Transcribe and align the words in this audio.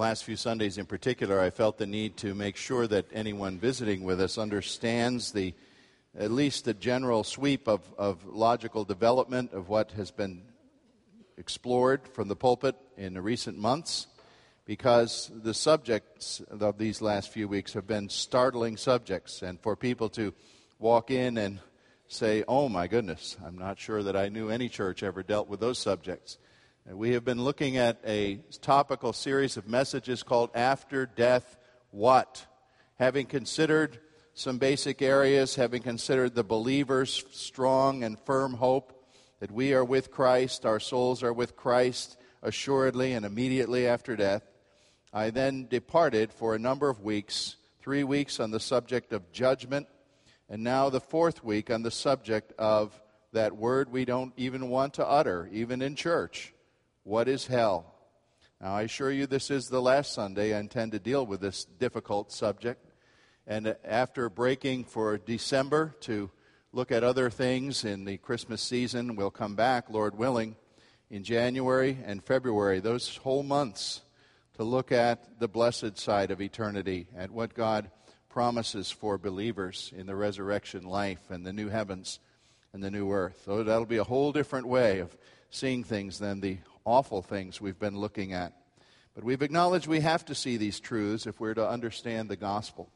last 0.00 0.24
few 0.24 0.34
Sundays 0.34 0.78
in 0.78 0.86
particular, 0.86 1.38
I 1.38 1.50
felt 1.50 1.76
the 1.76 1.86
need 1.86 2.16
to 2.18 2.34
make 2.34 2.56
sure 2.56 2.86
that 2.86 3.04
anyone 3.12 3.58
visiting 3.58 4.02
with 4.02 4.18
us 4.18 4.38
understands 4.38 5.32
the 5.32 5.52
at 6.18 6.30
least 6.30 6.64
the 6.64 6.72
general 6.72 7.22
sweep 7.22 7.68
of, 7.68 7.82
of 7.98 8.24
logical 8.24 8.82
development 8.84 9.52
of 9.52 9.68
what 9.68 9.92
has 9.92 10.10
been 10.10 10.40
explored 11.36 12.08
from 12.08 12.28
the 12.28 12.34
pulpit 12.34 12.76
in 12.96 13.12
the 13.12 13.20
recent 13.20 13.58
months, 13.58 14.06
because 14.64 15.30
the 15.34 15.52
subjects 15.52 16.40
of 16.48 16.78
these 16.78 17.02
last 17.02 17.30
few 17.30 17.46
weeks 17.46 17.74
have 17.74 17.86
been 17.86 18.08
startling 18.08 18.78
subjects, 18.78 19.42
and 19.42 19.60
for 19.60 19.76
people 19.76 20.08
to 20.08 20.32
walk 20.78 21.10
in 21.10 21.36
and 21.36 21.60
say, 22.08 22.42
Oh 22.48 22.70
my 22.70 22.86
goodness, 22.86 23.36
I'm 23.44 23.58
not 23.58 23.78
sure 23.78 24.02
that 24.02 24.16
I 24.16 24.30
knew 24.30 24.48
any 24.48 24.70
church 24.70 25.02
ever 25.02 25.22
dealt 25.22 25.46
with 25.46 25.60
those 25.60 25.78
subjects. 25.78 26.38
We 26.86 27.12
have 27.12 27.24
been 27.24 27.42
looking 27.44 27.76
at 27.76 28.00
a 28.06 28.36
topical 28.62 29.12
series 29.12 29.56
of 29.56 29.68
messages 29.68 30.22
called 30.22 30.50
After 30.54 31.06
Death 31.06 31.56
What? 31.90 32.46
Having 32.98 33.26
considered 33.26 34.00
some 34.34 34.58
basic 34.58 35.02
areas, 35.02 35.54
having 35.54 35.82
considered 35.82 36.34
the 36.34 36.42
believer's 36.42 37.24
strong 37.32 38.02
and 38.02 38.18
firm 38.18 38.54
hope 38.54 39.04
that 39.40 39.50
we 39.50 39.74
are 39.74 39.84
with 39.84 40.10
Christ, 40.10 40.64
our 40.64 40.80
souls 40.80 41.22
are 41.22 41.34
with 41.34 41.54
Christ 41.54 42.16
assuredly 42.42 43.12
and 43.12 43.26
immediately 43.26 43.86
after 43.86 44.16
death, 44.16 44.42
I 45.12 45.30
then 45.30 45.66
departed 45.68 46.32
for 46.32 46.54
a 46.54 46.58
number 46.58 46.88
of 46.88 47.00
weeks, 47.00 47.56
three 47.80 48.04
weeks 48.04 48.40
on 48.40 48.50
the 48.50 48.60
subject 48.60 49.12
of 49.12 49.30
judgment, 49.32 49.86
and 50.48 50.64
now 50.64 50.88
the 50.88 51.00
fourth 51.00 51.44
week 51.44 51.70
on 51.70 51.82
the 51.82 51.90
subject 51.90 52.52
of 52.58 52.98
that 53.32 53.56
word 53.56 53.92
we 53.92 54.06
don't 54.06 54.32
even 54.38 54.70
want 54.70 54.94
to 54.94 55.06
utter, 55.06 55.48
even 55.52 55.82
in 55.82 55.94
church 55.94 56.54
what 57.04 57.28
is 57.28 57.46
hell? 57.46 57.94
Now, 58.60 58.74
I 58.74 58.82
assure 58.82 59.10
you, 59.10 59.26
this 59.26 59.50
is 59.50 59.68
the 59.68 59.80
last 59.80 60.12
Sunday 60.12 60.54
I 60.54 60.60
intend 60.60 60.92
to 60.92 60.98
deal 60.98 61.24
with 61.24 61.40
this 61.40 61.64
difficult 61.64 62.30
subject. 62.30 62.92
And 63.46 63.74
after 63.84 64.28
breaking 64.28 64.84
for 64.84 65.16
December 65.16 65.96
to 66.00 66.30
look 66.72 66.92
at 66.92 67.02
other 67.02 67.30
things 67.30 67.84
in 67.84 68.04
the 68.04 68.18
Christmas 68.18 68.60
season, 68.60 69.16
we'll 69.16 69.30
come 69.30 69.56
back, 69.56 69.88
Lord 69.88 70.16
willing, 70.16 70.56
in 71.10 71.24
January 71.24 71.98
and 72.04 72.22
February, 72.22 72.80
those 72.80 73.16
whole 73.16 73.42
months, 73.42 74.02
to 74.54 74.62
look 74.62 74.92
at 74.92 75.40
the 75.40 75.48
blessed 75.48 75.98
side 75.98 76.30
of 76.30 76.42
eternity, 76.42 77.06
at 77.16 77.30
what 77.30 77.54
God 77.54 77.90
promises 78.28 78.90
for 78.90 79.16
believers 79.16 79.90
in 79.96 80.06
the 80.06 80.14
resurrection 80.14 80.84
life 80.84 81.30
and 81.30 81.46
the 81.46 81.52
new 81.52 81.68
heavens 81.70 82.20
and 82.74 82.82
the 82.82 82.90
new 82.90 83.10
earth. 83.10 83.40
So 83.46 83.64
that'll 83.64 83.86
be 83.86 83.96
a 83.96 84.04
whole 84.04 84.32
different 84.32 84.68
way 84.68 84.98
of 84.98 85.16
seeing 85.48 85.82
things 85.82 86.18
than 86.18 86.40
the 86.40 86.58
awful 86.84 87.22
things 87.22 87.60
we've 87.60 87.78
been 87.78 87.98
looking 87.98 88.32
at. 88.32 88.52
But 89.14 89.24
we've 89.24 89.42
acknowledged 89.42 89.86
we 89.86 90.00
have 90.00 90.24
to 90.26 90.34
see 90.34 90.56
these 90.56 90.80
truths 90.80 91.26
if 91.26 91.40
we're 91.40 91.54
to 91.54 91.68
understand 91.68 92.28
the 92.28 92.36
gospel. 92.36 92.90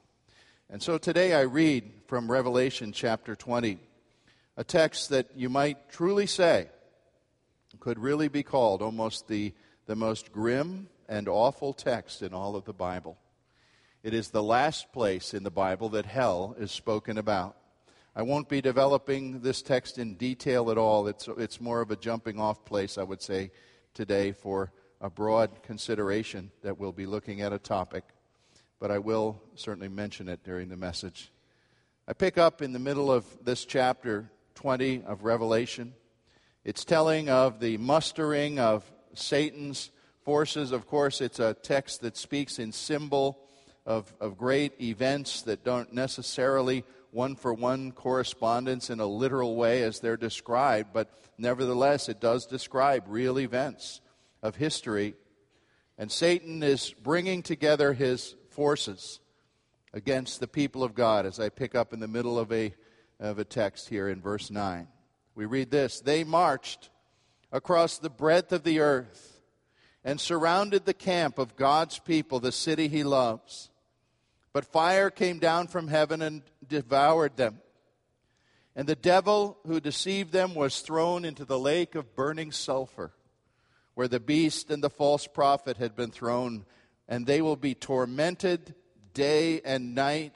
And 0.71 0.83
so 0.83 0.99
today 0.99 1.35
I 1.35 1.43
read 1.43 1.91
from 2.07 2.31
Revelation 2.31 2.93
chapter 2.93 3.35
20, 3.35 3.79
a 4.57 4.65
text 4.65 5.11
that 5.11 5.29
you 5.37 5.49
might 5.49 5.91
truly 5.91 6.27
say 6.27 6.69
could 7.81 7.99
really 7.99 8.29
be 8.29 8.43
called 8.43 8.83
almost 8.83 9.29
the, 9.29 9.53
the 9.87 9.97
most 9.97 10.33
grim 10.33 10.89
and 11.09 11.29
awful 11.29 11.73
text 11.73 12.23
in 12.23 12.33
all 12.33 12.57
of 12.57 12.65
the 12.65 12.73
Bible. 12.73 13.19
It 14.03 14.15
is 14.15 14.31
the 14.31 14.43
last 14.43 14.93
place 14.93 15.35
in 15.35 15.43
the 15.43 15.51
Bible 15.51 15.91
that 15.91 16.07
hell 16.07 16.55
is 16.59 16.71
spoken 16.71 17.19
about. 17.19 17.57
I 18.17 18.23
won't 18.23 18.49
be 18.49 18.61
developing 18.61 19.41
this 19.41 19.61
text 19.61 19.99
in 19.99 20.15
detail 20.15 20.71
at 20.71 20.79
all. 20.79 21.09
It's, 21.09 21.29
it's 21.37 21.61
more 21.61 21.81
of 21.81 21.91
a 21.91 21.97
jumping 21.97 22.39
off 22.39 22.65
place, 22.65 22.97
I 22.97 23.03
would 23.03 23.21
say, 23.21 23.51
today 23.95 24.33
for 24.33 24.73
a 25.01 25.09
broad 25.09 25.63
consideration 25.63 26.51
that 26.63 26.79
we'll 26.79 26.93
be 26.93 27.07
looking 27.07 27.41
at 27.41 27.53
a 27.53 27.59
topic, 27.59 28.05
but 28.81 28.91
I 28.91 28.99
will 28.99 29.41
certainly 29.55 29.89
mention 29.89 30.29
it 30.29 30.43
during 30.43 30.69
the 30.69 30.77
message. 30.77 31.31
I 32.09 32.13
pick 32.13 32.37
up 32.37 32.61
in 32.61 32.73
the 32.73 32.79
middle 32.81 33.11
of 33.11 33.25
this 33.45 33.65
chapter 33.65 34.31
20 34.57 35.05
of 35.07 35.23
Revelation. 35.23 35.95
It's 36.65 36.85
telling 36.85 37.29
of 37.29 37.61
the 37.61 37.77
mustering 37.79 38.59
of 38.59 38.85
Satan's 39.15 39.91
forces. 40.25 40.73
Of 40.73 40.87
course, 40.87 41.21
it's 41.21 41.39
a 41.39 41.55
text 41.55 42.01
that 42.01 42.17
speaks 42.17 42.59
in 42.59 42.73
symbol 42.73 43.39
of, 43.87 44.13
of 44.21 44.37
great 44.37 44.81
events 44.81 45.43
that 45.43 45.63
don't 45.63 45.93
necessarily 45.93 46.85
one 47.15 47.37
for 47.37 47.55
one 47.55 47.93
correspondence 47.93 48.91
in 48.91 48.99
a 48.99 49.07
literal 49.07 49.55
way 49.55 49.85
as 49.85 50.01
they're 50.01 50.17
described, 50.17 50.93
but 50.93 51.09
nevertheless, 51.39 52.09
it 52.09 52.21
does 52.21 52.45
describe 52.45 53.05
real 53.07 53.39
events 53.39 54.01
of 54.43 54.57
history. 54.57 55.15
And 55.97 56.11
Satan 56.11 56.63
is 56.65 56.93
bringing 57.03 57.43
together 57.43 57.93
his 57.93 58.35
forces 58.51 59.21
against 59.93 60.41
the 60.41 60.49
people 60.49 60.83
of 60.83 60.97
God, 60.97 61.25
as 61.25 61.39
I 61.39 61.51
pick 61.51 61.77
up 61.77 61.93
in 61.93 62.01
the 62.01 62.09
middle 62.09 62.37
of 62.37 62.51
a, 62.53 62.75
of 63.21 63.39
a 63.39 63.45
text 63.45 63.89
here 63.89 64.09
in 64.09 64.21
verse 64.21 64.51
9. 64.51 64.89
We 65.37 65.45
read 65.45 65.71
this 65.71 66.01
They 66.01 66.25
marched 66.25 66.91
across 67.53 67.99
the 67.99 68.11
breadth 68.11 68.51
of 68.51 68.65
the 68.65 68.81
earth 68.81 69.41
and 70.03 70.21
surrounded 70.21 70.85
the 70.85 70.93
camp 70.93 71.39
of 71.39 71.55
God's 71.55 72.01
people, 72.01 72.41
the 72.41 72.51
city 72.51 72.89
he 72.89 73.05
loves. 73.05 73.71
But 74.55 74.65
fire 74.65 75.11
came 75.11 75.41
down 75.41 75.67
from 75.67 75.89
heaven 75.89 76.23
and 76.23 76.43
devoured 76.67 77.37
them. 77.37 77.61
And 78.77 78.89
the 78.89 78.95
devil 78.95 79.59
who 79.67 79.81
deceived 79.81 80.33
them 80.33 80.55
was 80.55 80.81
thrown 80.81 81.25
into 81.25 81.45
the 81.45 81.59
lake 81.59 81.97
of 81.97 82.15
burning 82.15 82.53
sulfur, 82.53 83.13
where 83.95 84.09
the 84.09 84.21
beast 84.21 84.71
and 84.71 84.83
the 84.83 84.91
false 84.91 85.27
prophet 85.27 85.77
had 85.77 85.97
been 85.97 86.13
thrown, 86.13 86.65
and 87.09 87.27
they 87.27 87.43
will 87.43 87.57
be 87.57 87.75
tormented 87.75 88.75
day 89.13 89.61
and 89.61 89.95
night 89.95 90.35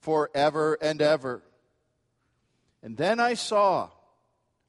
forever 0.00 0.78
and 0.80 1.02
ever. 1.02 1.42
And 2.82 2.96
then 2.96 3.20
I 3.20 3.34
saw 3.34 3.90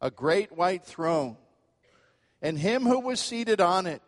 a 0.01 0.11
great 0.11 0.51
white 0.51 0.85
throne, 0.85 1.37
and 2.41 2.59
him 2.59 2.83
who 2.83 2.99
was 2.99 3.21
seated 3.21 3.61
on 3.61 3.87
it 3.87 4.01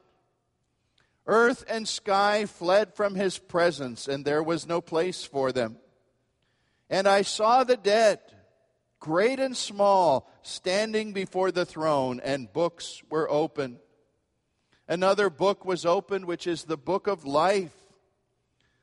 Earth 1.28 1.66
and 1.68 1.88
sky 1.88 2.46
fled 2.46 2.94
from 2.94 3.16
his 3.16 3.38
presence, 3.40 4.08
and 4.08 4.24
there 4.24 4.44
was 4.44 4.68
no 4.68 4.80
place 4.80 5.24
for 5.24 5.52
them. 5.52 5.78
And 6.90 7.08
I 7.08 7.24
saw 7.24 7.64
the 7.64 7.78
dead, 7.78 8.20
great 9.00 9.40
and 9.40 9.58
small, 9.58 10.30
standing 10.44 11.14
before 11.14 11.52
the 11.52 11.66
throne, 11.66 12.22
and 12.24 12.54
books 12.54 13.02
were 13.10 13.30
open. 13.30 13.80
Another 14.88 15.32
book 15.32 15.66
was 15.66 15.84
opened, 15.84 16.26
which 16.26 16.46
is 16.46 16.64
the 16.64 16.78
book 16.78 17.08
of 17.08 17.26
life. 17.26 17.74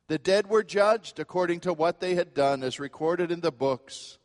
The 0.09 0.19
dead 0.19 0.49
were 0.49 0.65
judged 0.65 1.21
according 1.21 1.61
to 1.61 1.73
what 1.73 2.01
they 2.01 2.17
had 2.17 2.35
done, 2.35 2.65
as 2.65 2.81
recorded 2.81 3.31
in 3.31 3.41
the 3.41 3.53
books. 3.53 4.19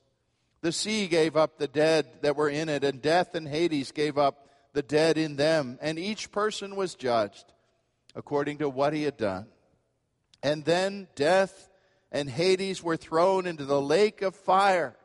The 0.62 0.72
sea 0.72 1.08
gave 1.08 1.38
up 1.38 1.60
the 1.60 1.68
dead 1.68 2.08
that 2.24 2.36
were 2.36 2.50
in 2.50 2.68
it, 2.68 2.84
and 2.84 3.00
death 3.00 3.36
and 3.36 3.48
Hades 3.48 3.92
gave 3.92 4.18
up 4.18 4.50
the 4.74 4.82
dead 4.82 5.20
in 5.20 5.36
them, 5.36 5.78
and 5.84 6.00
each 6.00 6.32
person 6.32 6.76
was 6.76 6.96
judged 6.96 7.54
according 8.18 8.58
to 8.58 8.68
what 8.68 8.94
he 8.94 9.04
had 9.04 9.16
done. 9.16 9.46
And 10.42 10.66
then 10.66 11.08
death 11.16 11.70
and 12.12 12.28
Hades 12.28 12.82
were 12.82 12.98
thrown 12.98 13.46
into 13.46 13.64
the 13.64 13.82
lake 13.82 14.24
of 14.24 14.36
fire. 14.36 14.98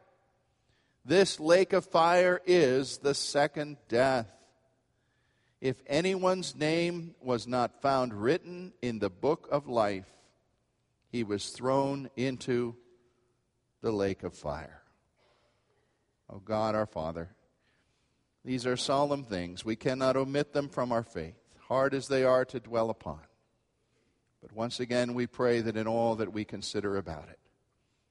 This 1.05 1.39
lake 1.39 1.75
of 1.75 1.85
fire 1.85 2.41
is 2.47 2.99
the 2.99 3.13
second 3.13 3.77
death. 3.89 4.33
If 5.61 5.77
anyone's 5.87 6.57
name 6.57 7.15
was 7.21 7.47
not 7.47 7.83
found 7.83 8.15
written 8.15 8.73
in 8.81 8.99
the 8.99 9.11
book 9.11 9.47
of 9.53 9.69
life, 9.69 10.09
he 11.11 11.23
was 11.23 11.51
thrown 11.51 12.09
into 12.17 12.75
the 13.83 13.93
lake 13.93 14.23
of 14.23 14.35
fire. 14.35 14.81
Oh 16.31 16.41
God, 16.43 16.75
our 16.75 16.87
Father, 16.87 17.29
these 18.43 18.67
are 18.67 18.77
solemn 18.77 19.25
things. 19.25 19.67
We 19.67 19.77
cannot 19.77 20.17
omit 20.17 20.55
them 20.55 20.71
from 20.71 20.93
our 20.93 21.03
faith 21.03 21.42
hard 21.73 21.95
as 21.95 22.07
they 22.07 22.23
are 22.23 22.45
to 22.45 22.61
dwell 22.61 22.91
upon. 22.91 23.21
But 24.43 24.53
once 24.53 24.79
again, 24.79 25.15
we 25.15 25.27
pray 25.27 25.63
that 25.63 25.75
in 25.75 25.87
all 25.87 26.17
that 26.17 26.31
we 26.31 26.45
consider 26.45 26.99
about 26.99 27.31
it, 27.31 27.39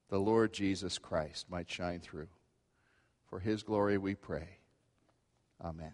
the 0.09 0.17
Lord 0.17 0.51
Jesus 0.51 0.97
Christ 0.97 1.45
might 1.47 1.69
shine 1.69 1.99
through. 1.99 2.29
For 3.29 3.37
his 3.37 3.61
glory 3.61 3.99
we 3.99 4.15
pray. 4.15 4.57
Amen. 5.63 5.93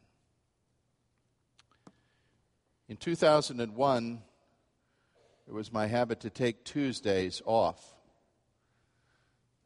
In 2.88 2.96
2001, 2.96 4.22
it 5.46 5.54
was 5.54 5.70
my 5.70 5.88
habit 5.88 6.22
to 6.22 6.30
take 6.30 6.64
Tuesdays 6.64 7.42
off. 7.46 7.96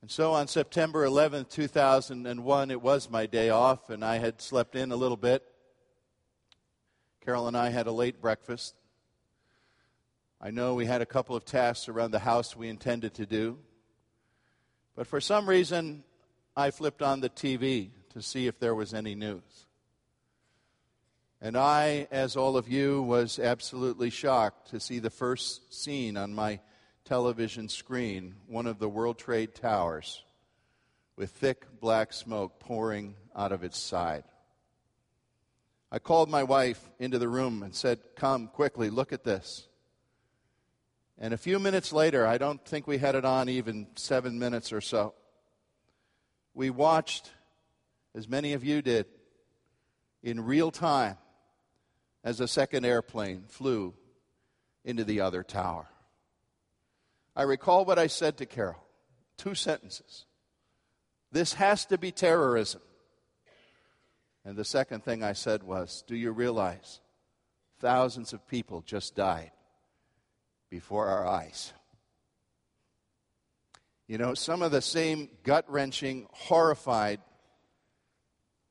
And 0.02 0.10
so 0.10 0.32
on 0.32 0.48
September 0.48 1.06
11, 1.06 1.46
2001, 1.46 2.72
it 2.72 2.82
was 2.82 3.12
my 3.12 3.28
day 3.28 3.52
off, 3.52 3.92
and 3.92 4.04
I 4.04 4.18
had 4.18 4.42
slept 4.42 4.76
in 4.76 4.92
a 4.92 4.96
little 4.96 5.18
bit. 5.18 5.51
Carol 7.24 7.48
and 7.48 7.56
I 7.56 7.70
had 7.70 7.86
a 7.86 7.92
late 7.92 8.20
breakfast. 8.20 8.74
I 10.42 10.50
know 10.50 10.74
we 10.74 10.88
had 10.88 11.04
a 11.04 11.06
couple 11.06 11.36
of 11.36 11.46
tasks 11.46 11.88
around 11.88 12.12
the 12.12 12.20
house 12.20 12.56
we 12.56 12.68
intended 12.68 13.14
to 13.16 13.28
do. 13.28 13.60
But 14.96 15.06
for 15.06 15.22
some 15.22 15.48
reason, 15.48 16.04
I 16.58 16.72
flipped 16.72 17.04
on 17.04 17.22
the 17.22 17.30
TV 17.30 17.92
to 18.14 18.24
see 18.24 18.48
if 18.48 18.60
there 18.60 18.74
was 18.74 18.96
any 18.96 19.14
news. 19.14 19.68
And 21.40 21.56
I, 21.56 22.08
as 22.10 22.36
all 22.36 22.58
of 22.58 22.68
you, 22.68 23.04
was 23.04 23.38
absolutely 23.38 24.10
shocked 24.10 24.72
to 24.72 24.80
see 24.80 24.98
the 24.98 25.12
first 25.12 25.74
scene 25.74 26.18
on 26.18 26.34
my 26.34 26.60
television 27.06 27.70
screen 27.70 28.34
one 28.48 28.66
of 28.66 28.80
the 28.80 28.90
World 28.90 29.20
Trade 29.20 29.54
Towers 29.54 30.24
with 31.16 31.30
thick 31.30 31.68
black 31.80 32.14
smoke 32.14 32.60
pouring 32.60 33.14
out 33.36 33.52
of 33.52 33.64
its 33.64 33.78
side. 33.78 34.24
I 35.92 36.00
called 36.00 36.30
my 36.30 36.44
wife 36.44 36.90
into 37.00 37.20
the 37.20 37.28
room 37.28 37.64
and 37.64 37.76
said, 37.76 38.00
Come 38.16 38.48
quickly, 38.48 38.90
look 38.90 39.12
at 39.12 39.24
this. 39.24 39.68
And 41.18 41.34
a 41.34 41.38
few 41.38 41.60
minutes 41.60 41.92
later, 41.92 42.26
I 42.26 42.38
don't 42.38 42.64
think 42.66 42.88
we 42.88 42.98
had 42.98 43.16
it 43.16 43.26
on 43.26 43.50
even 43.50 43.88
seven 43.96 44.40
minutes 44.40 44.72
or 44.72 44.82
so, 44.82 45.14
we 46.54 46.70
watched, 46.70 47.32
as 48.16 48.28
many 48.28 48.54
of 48.54 48.64
you 48.64 48.82
did, 48.82 49.06
in 50.24 50.44
real 50.44 50.72
time 50.72 51.18
as 52.24 52.40
a 52.40 52.48
second 52.48 52.86
airplane 52.86 53.44
flew 53.48 53.94
into 54.84 55.04
the 55.04 55.22
other 55.22 55.44
tower. 55.44 55.88
I 57.36 57.44
recall 57.44 57.86
what 57.86 58.00
I 58.00 58.08
said 58.08 58.38
to 58.38 58.46
Carol 58.46 58.84
two 59.38 59.56
sentences. 59.56 60.26
This 61.32 61.54
has 61.56 61.86
to 61.86 61.98
be 61.98 62.12
terrorism. 62.12 62.82
And 64.44 64.58
the 64.58 64.66
second 64.66 65.04
thing 65.04 65.24
I 65.24 65.34
said 65.34 65.64
was, 65.64 66.04
Do 66.08 66.16
you 66.16 66.32
realize 66.32 67.00
thousands 67.80 68.34
of 68.34 68.48
people 68.48 68.82
just 68.82 69.16
died 69.16 69.52
before 70.70 71.08
our 71.08 71.28
eyes? 71.28 71.74
You 74.08 74.18
know, 74.18 74.34
some 74.34 74.62
of 74.62 74.72
the 74.72 74.82
same 74.82 75.30
gut 75.44 75.66
wrenching, 75.70 76.28
horrified 76.32 77.22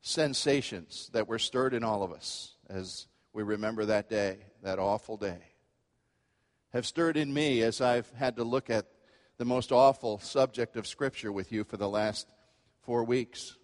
sensations 0.03 1.09
that 1.13 1.29
were 1.29 1.39
stirred 1.39 1.73
in 1.73 1.85
all 1.85 2.03
of 2.03 2.13
us 2.13 2.55
as 2.69 3.07
we 3.33 3.43
remember 3.43 3.87
that 3.87 4.09
day, 4.09 4.39
that 4.63 4.79
awful 4.79 5.17
day, 5.17 5.39
have 6.73 6.87
stirred 6.87 7.17
in 7.17 7.33
me 7.33 7.63
as 7.63 7.81
I've 7.81 8.11
had 8.11 8.37
to 8.37 8.45
look 8.45 8.71
at 8.71 8.87
the 9.39 9.45
most 9.45 9.73
awful 9.73 10.19
subject 10.19 10.77
of 10.77 10.87
Scripture 10.87 11.33
with 11.33 11.53
you 11.53 11.65
for 11.65 11.77
the 11.77 11.89
last 11.89 12.27
four 12.83 13.05
weeks. 13.05 13.57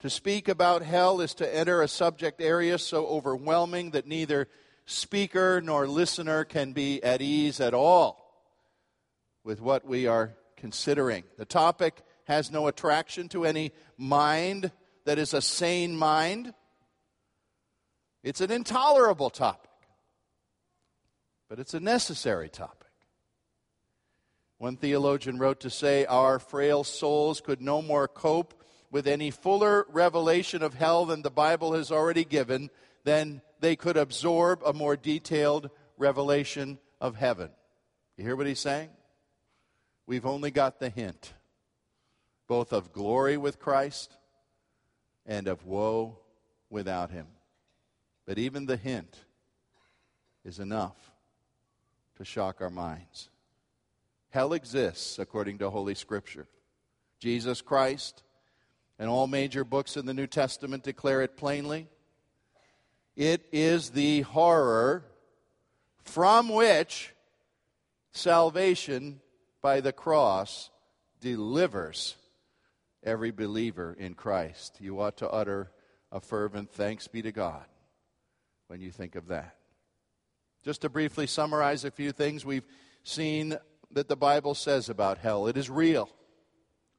To 0.00 0.10
speak 0.10 0.46
about 0.46 0.82
hell 0.82 1.20
is 1.20 1.34
to 1.34 1.56
enter 1.56 1.82
a 1.82 1.88
subject 1.88 2.40
area 2.40 2.78
so 2.78 3.06
overwhelming 3.06 3.90
that 3.90 4.06
neither 4.06 4.48
speaker 4.86 5.60
nor 5.60 5.88
listener 5.88 6.44
can 6.44 6.72
be 6.72 7.02
at 7.02 7.20
ease 7.20 7.60
at 7.60 7.74
all 7.74 8.24
with 9.42 9.60
what 9.60 9.84
we 9.84 10.06
are 10.06 10.34
considering. 10.56 11.24
The 11.36 11.44
topic 11.44 12.02
has 12.24 12.52
no 12.52 12.68
attraction 12.68 13.28
to 13.30 13.44
any 13.44 13.72
mind 13.96 14.70
that 15.04 15.18
is 15.18 15.34
a 15.34 15.42
sane 15.42 15.96
mind. 15.96 16.54
It's 18.22 18.40
an 18.40 18.52
intolerable 18.52 19.30
topic, 19.30 19.70
but 21.48 21.58
it's 21.58 21.74
a 21.74 21.80
necessary 21.80 22.48
topic. 22.48 22.88
One 24.58 24.76
theologian 24.76 25.38
wrote 25.38 25.60
to 25.60 25.70
say, 25.70 26.04
Our 26.04 26.38
frail 26.38 26.84
souls 26.84 27.40
could 27.40 27.60
no 27.60 27.80
more 27.80 28.06
cope 28.06 28.57
with 28.90 29.06
any 29.06 29.30
fuller 29.30 29.86
revelation 29.90 30.62
of 30.62 30.74
hell 30.74 31.04
than 31.04 31.22
the 31.22 31.30
Bible 31.30 31.74
has 31.74 31.92
already 31.92 32.24
given, 32.24 32.70
then 33.04 33.42
they 33.60 33.76
could 33.76 33.96
absorb 33.96 34.62
a 34.64 34.72
more 34.72 34.96
detailed 34.96 35.70
revelation 35.96 36.78
of 37.00 37.16
heaven. 37.16 37.50
You 38.16 38.24
hear 38.24 38.36
what 38.36 38.46
he's 38.46 38.60
saying? 38.60 38.90
We've 40.06 40.26
only 40.26 40.50
got 40.50 40.80
the 40.80 40.88
hint, 40.88 41.34
both 42.46 42.72
of 42.72 42.92
glory 42.92 43.36
with 43.36 43.58
Christ 43.58 44.16
and 45.26 45.46
of 45.48 45.66
woe 45.66 46.18
without 46.70 47.10
him. 47.10 47.26
But 48.26 48.38
even 48.38 48.66
the 48.66 48.76
hint 48.76 49.18
is 50.44 50.58
enough 50.58 50.96
to 52.16 52.24
shock 52.24 52.60
our 52.60 52.70
minds. 52.70 53.28
Hell 54.30 54.52
exists 54.52 55.18
according 55.18 55.58
to 55.58 55.70
Holy 55.70 55.94
Scripture. 55.94 56.46
Jesus 57.20 57.60
Christ 57.60 58.22
and 58.98 59.08
all 59.08 59.26
major 59.26 59.64
books 59.64 59.96
in 59.96 60.06
the 60.06 60.14
New 60.14 60.26
Testament 60.26 60.82
declare 60.82 61.22
it 61.22 61.36
plainly. 61.36 61.88
It 63.16 63.46
is 63.52 63.90
the 63.90 64.22
horror 64.22 65.04
from 66.04 66.48
which 66.48 67.14
salvation 68.12 69.20
by 69.60 69.80
the 69.80 69.92
cross 69.92 70.70
delivers 71.20 72.16
every 73.02 73.30
believer 73.30 73.94
in 73.98 74.14
Christ. 74.14 74.76
You 74.80 75.00
ought 75.00 75.16
to 75.18 75.28
utter 75.28 75.70
a 76.10 76.20
fervent 76.20 76.70
thanks 76.70 77.08
be 77.08 77.22
to 77.22 77.32
God 77.32 77.64
when 78.68 78.80
you 78.80 78.90
think 78.90 79.14
of 79.14 79.28
that. 79.28 79.56
Just 80.64 80.82
to 80.82 80.88
briefly 80.88 81.26
summarize 81.26 81.84
a 81.84 81.90
few 81.90 82.12
things 82.12 82.44
we've 82.44 82.66
seen 83.02 83.56
that 83.90 84.08
the 84.08 84.16
Bible 84.16 84.54
says 84.54 84.88
about 84.88 85.18
hell 85.18 85.46
it 85.46 85.56
is 85.56 85.70
real. 85.70 86.10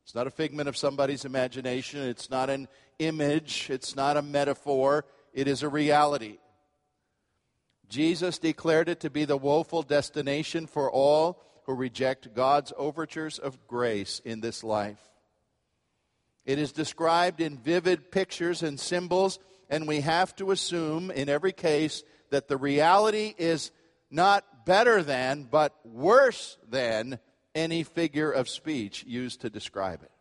It's 0.09 0.15
not 0.15 0.25
a 0.25 0.31
figment 0.31 0.67
of 0.67 0.75
somebody's 0.75 1.23
imagination. 1.23 2.01
It's 2.01 2.31
not 2.31 2.49
an 2.49 2.67
image. 2.97 3.67
It's 3.69 3.95
not 3.95 4.17
a 4.17 4.23
metaphor. 4.23 5.05
It 5.35 5.47
is 5.47 5.61
a 5.61 5.69
reality. 5.69 6.39
Jesus 7.89 8.39
declared 8.39 8.89
it 8.89 9.01
to 9.01 9.11
be 9.11 9.25
the 9.25 9.37
woeful 9.37 9.83
destination 9.83 10.65
for 10.65 10.89
all 10.89 11.43
who 11.67 11.75
reject 11.75 12.33
God's 12.33 12.73
overtures 12.75 13.37
of 13.37 13.67
grace 13.67 14.19
in 14.25 14.41
this 14.41 14.63
life. 14.63 14.99
It 16.43 16.57
is 16.57 16.71
described 16.71 17.39
in 17.39 17.59
vivid 17.59 18.11
pictures 18.11 18.63
and 18.63 18.79
symbols, 18.79 19.37
and 19.69 19.87
we 19.87 20.01
have 20.01 20.35
to 20.37 20.49
assume 20.49 21.11
in 21.11 21.29
every 21.29 21.53
case 21.53 22.01
that 22.31 22.47
the 22.47 22.57
reality 22.57 23.35
is 23.37 23.69
not 24.09 24.65
better 24.65 25.03
than, 25.03 25.43
but 25.43 25.75
worse 25.85 26.57
than 26.67 27.19
any 27.55 27.83
figure 27.83 28.31
of 28.31 28.49
speech 28.49 29.03
used 29.05 29.41
to 29.41 29.49
describe 29.49 30.03
it. 30.03 30.11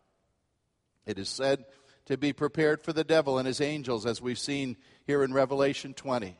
It 1.05 1.17
is 1.17 1.29
said 1.29 1.65
to 2.05 2.17
be 2.17 2.33
prepared 2.33 2.83
for 2.83 2.93
the 2.93 3.03
devil 3.03 3.37
and 3.37 3.47
his 3.47 3.61
angels, 3.61 4.05
as 4.05 4.21
we've 4.21 4.39
seen 4.39 4.77
here 5.05 5.23
in 5.23 5.33
Revelation 5.33 5.93
20. 5.93 6.37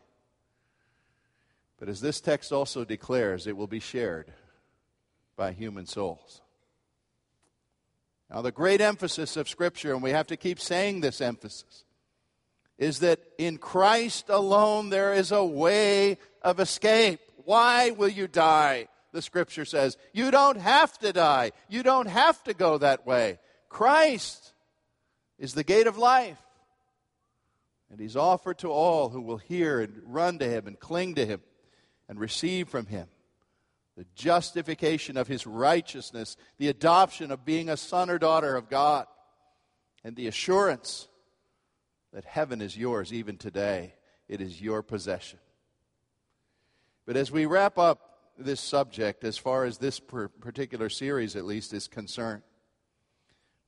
But 1.80 1.90
as 1.90 2.02
this 2.02 2.20
text 2.20 2.52
also 2.52 2.84
declares, 2.84 3.48
it 3.48 3.56
will 3.56 3.68
be 3.68 3.80
shared 3.80 4.34
by 5.38 5.54
human 5.54 5.86
souls. 5.86 6.42
Now, 8.30 8.42
the 8.42 8.52
great 8.52 8.82
emphasis 8.82 9.38
of 9.38 9.50
Scripture, 9.50 9.94
and 9.94 10.04
we 10.04 10.12
have 10.12 10.28
to 10.28 10.38
keep 10.38 10.60
saying 10.60 11.02
this 11.02 11.22
emphasis, 11.22 11.86
is 12.78 13.00
that 13.00 13.20
in 13.38 13.58
Christ 13.58 14.30
alone 14.30 14.90
there 14.90 15.14
is 15.14 15.32
a 15.32 15.44
way 15.44 16.18
of 16.42 16.60
escape. 16.60 17.20
Why 17.46 17.92
will 17.92 18.10
you 18.10 18.28
die? 18.28 18.88
The 19.12 19.22
scripture 19.22 19.66
says. 19.66 19.98
You 20.14 20.32
don't 20.32 20.58
have 20.58 20.98
to 21.00 21.14
die. 21.14 21.52
You 21.68 21.84
don't 21.84 22.08
have 22.08 22.44
to 22.44 22.54
go 22.54 22.78
that 22.78 23.06
way. 23.06 23.40
Christ 23.70 24.54
is 25.38 25.54
the 25.54 25.64
gate 25.64 25.88
of 25.88 25.98
life. 25.98 26.38
And 27.92 28.00
he's 28.00 28.16
offered 28.16 28.60
to 28.60 28.70
all 28.70 29.10
who 29.10 29.22
will 29.22 29.38
hear 29.38 29.80
and 29.80 30.02
run 30.06 30.40
to 30.40 30.48
him 30.48 30.68
and 30.68 30.80
cling 30.80 31.16
to 31.16 31.26
him 31.26 31.42
and 32.08 32.20
receive 32.20 32.70
from 32.70 32.86
him 32.86 33.08
the 33.98 34.06
justification 34.16 35.18
of 35.18 35.28
his 35.28 35.46
righteousness, 35.46 36.38
the 36.58 36.70
adoption 36.70 37.32
of 37.32 37.44
being 37.44 37.68
a 37.70 37.76
son 37.76 38.10
or 38.10 38.18
daughter 38.18 38.56
of 38.56 38.70
God, 38.70 39.08
and 40.04 40.16
the 40.16 40.28
assurance 40.28 41.08
that 42.14 42.24
heaven 42.26 42.62
is 42.62 42.78
yours 42.78 43.12
even 43.12 43.38
today. 43.38 43.96
It 44.28 44.40
is 44.40 44.62
your 44.62 44.84
possession. 44.84 45.40
But 47.06 47.18
as 47.18 47.32
we 47.32 47.46
wrap 47.46 47.78
up 47.78 48.09
this 48.40 48.62
subject, 48.62 49.24
as 49.24 49.38
far 49.38 49.66
as 49.66 49.78
this 49.78 50.00
particular 50.00 50.90
series 50.90 51.36
at 51.36 51.46
least 51.46 51.74
is 51.74 51.88
concerned. 51.88 52.42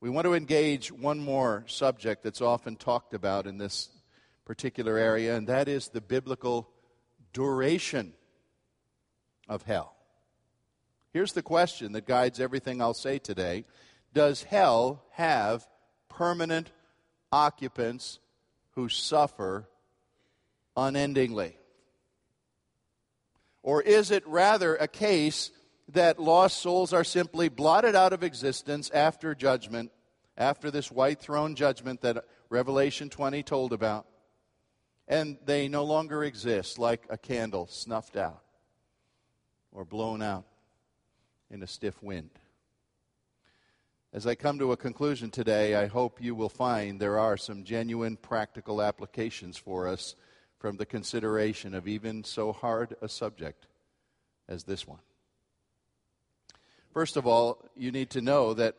We 0.00 0.10
want 0.10 0.24
to 0.24 0.34
engage 0.34 0.90
one 0.90 1.20
more 1.20 1.64
subject 1.68 2.22
that's 2.24 2.40
often 2.40 2.76
talked 2.76 3.14
about 3.14 3.46
in 3.46 3.58
this 3.58 3.90
particular 4.44 4.98
area, 4.98 5.36
and 5.36 5.46
that 5.46 5.68
is 5.68 5.88
the 5.88 6.00
biblical 6.00 6.68
duration 7.32 8.12
of 9.48 9.62
hell. 9.62 9.94
Here's 11.12 11.34
the 11.34 11.42
question 11.42 11.92
that 11.92 12.06
guides 12.06 12.40
everything 12.40 12.80
I'll 12.80 12.94
say 12.94 13.18
today 13.18 13.64
Does 14.12 14.42
hell 14.42 15.04
have 15.12 15.66
permanent 16.08 16.72
occupants 17.30 18.18
who 18.72 18.88
suffer 18.88 19.68
unendingly? 20.76 21.56
Or 23.62 23.80
is 23.80 24.10
it 24.10 24.26
rather 24.26 24.76
a 24.76 24.88
case 24.88 25.50
that 25.88 26.20
lost 26.20 26.58
souls 26.58 26.92
are 26.92 27.04
simply 27.04 27.48
blotted 27.48 27.94
out 27.94 28.12
of 28.12 28.22
existence 28.22 28.90
after 28.90 29.34
judgment, 29.34 29.92
after 30.36 30.70
this 30.70 30.90
white 30.90 31.20
throne 31.20 31.54
judgment 31.54 32.00
that 32.00 32.24
Revelation 32.48 33.08
20 33.08 33.42
told 33.42 33.72
about, 33.72 34.06
and 35.06 35.38
they 35.44 35.68
no 35.68 35.84
longer 35.84 36.24
exist 36.24 36.78
like 36.78 37.06
a 37.10 37.18
candle 37.18 37.66
snuffed 37.66 38.16
out 38.16 38.42
or 39.70 39.84
blown 39.84 40.22
out 40.22 40.46
in 41.50 41.62
a 41.62 41.66
stiff 41.66 42.02
wind? 42.02 42.30
As 44.12 44.26
I 44.26 44.34
come 44.34 44.58
to 44.58 44.72
a 44.72 44.76
conclusion 44.76 45.30
today, 45.30 45.74
I 45.74 45.86
hope 45.86 46.20
you 46.20 46.34
will 46.34 46.50
find 46.50 47.00
there 47.00 47.18
are 47.18 47.36
some 47.38 47.64
genuine 47.64 48.16
practical 48.16 48.82
applications 48.82 49.56
for 49.56 49.88
us 49.88 50.14
from 50.62 50.76
the 50.76 50.86
consideration 50.86 51.74
of 51.74 51.88
even 51.88 52.22
so 52.22 52.52
hard 52.52 52.94
a 53.02 53.08
subject 53.08 53.66
as 54.48 54.62
this 54.62 54.86
one. 54.86 55.00
First 56.92 57.16
of 57.16 57.26
all, 57.26 57.68
you 57.74 57.90
need 57.90 58.10
to 58.10 58.20
know 58.20 58.54
that 58.54 58.76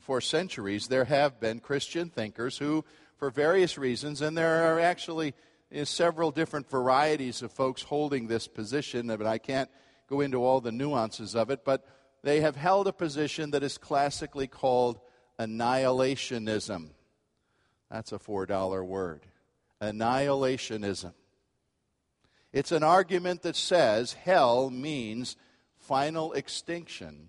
for 0.00 0.22
centuries 0.22 0.88
there 0.88 1.04
have 1.04 1.38
been 1.38 1.60
Christian 1.60 2.08
thinkers 2.08 2.56
who, 2.56 2.82
for 3.18 3.28
various 3.28 3.76
reasons, 3.76 4.22
and 4.22 4.38
there 4.38 4.72
are 4.72 4.80
actually 4.80 5.34
uh, 5.76 5.84
several 5.84 6.30
different 6.30 6.70
varieties 6.70 7.42
of 7.42 7.52
folks 7.52 7.82
holding 7.82 8.26
this 8.26 8.48
position, 8.48 9.08
but 9.08 9.26
I 9.26 9.36
can't 9.36 9.68
go 10.08 10.22
into 10.22 10.42
all 10.42 10.62
the 10.62 10.72
nuances 10.72 11.36
of 11.36 11.50
it, 11.50 11.62
but 11.62 11.86
they 12.22 12.40
have 12.40 12.56
held 12.56 12.86
a 12.88 12.92
position 12.94 13.50
that 13.50 13.62
is 13.62 13.76
classically 13.76 14.46
called 14.46 14.98
annihilationism. 15.38 16.88
That's 17.90 18.12
a 18.12 18.18
$4 18.18 18.86
word. 18.86 19.26
Annihilationism. 19.82 21.12
It's 22.52 22.72
an 22.72 22.82
argument 22.82 23.42
that 23.42 23.56
says 23.56 24.14
hell 24.14 24.70
means 24.70 25.36
final 25.76 26.32
extinction 26.32 27.28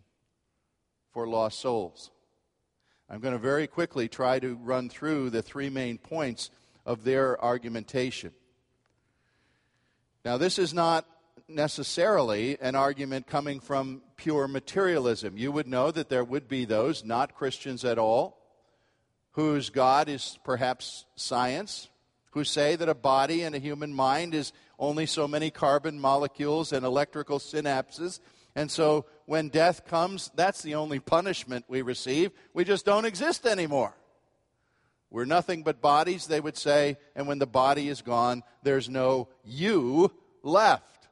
for 1.12 1.28
lost 1.28 1.60
souls. 1.60 2.12
I'm 3.10 3.20
going 3.20 3.34
to 3.34 3.40
very 3.40 3.68
quickly 3.68 4.08
try 4.08 4.40
to 4.40 4.56
run 4.56 4.90
through 4.90 5.32
the 5.32 5.42
three 5.42 5.70
main 5.70 5.98
points 5.98 6.52
of 6.86 7.04
their 7.04 7.44
argumentation. 7.44 8.32
Now, 10.24 10.38
this 10.38 10.60
is 10.60 10.74
not 10.74 11.06
necessarily 11.48 12.58
an 12.62 12.76
argument 12.76 13.26
coming 13.26 13.60
from 13.60 14.04
pure 14.16 14.48
materialism. 14.48 15.38
You 15.38 15.52
would 15.52 15.68
know 15.68 15.92
that 15.92 16.10
there 16.10 16.24
would 16.24 16.48
be 16.48 16.66
those, 16.66 17.04
not 17.04 17.36
Christians 17.36 17.84
at 17.84 17.98
all, 17.98 18.38
whose 19.32 19.70
God 19.70 20.08
is 20.08 20.38
perhaps 20.44 21.06
science, 21.16 21.90
who 22.32 22.44
say 22.44 22.76
that 22.76 22.90
a 22.90 22.96
body 22.96 23.44
and 23.44 23.56
a 23.56 23.60
human 23.60 23.94
mind 23.94 24.34
is 24.34 24.54
only 24.78 25.06
so 25.06 25.28
many 25.28 25.50
carbon 25.50 26.00
molecules 26.00 26.72
and 26.72 26.86
electrical 26.86 27.40
synapses. 27.40 28.20
And 28.56 28.70
so 28.70 29.06
when 29.26 29.50
death 29.50 29.86
comes, 29.86 30.32
that's 30.36 30.62
the 30.62 30.76
only 30.76 31.00
punishment 31.00 31.66
we 31.68 31.82
receive. 31.82 32.32
We 32.54 32.64
just 32.64 32.86
don't 32.86 33.06
exist 33.06 33.46
anymore. 33.46 33.96
We're 35.12 35.26
nothing 35.26 35.64
but 35.64 35.82
bodies, 35.82 36.28
they 36.28 36.40
would 36.40 36.58
say, 36.58 36.98
and 37.16 37.28
when 37.28 37.40
the 37.40 37.48
body 37.48 37.90
is 37.90 38.02
gone, 38.02 38.44
there's 38.62 38.90
no 38.90 39.28
you 39.44 40.12
left 40.44 41.08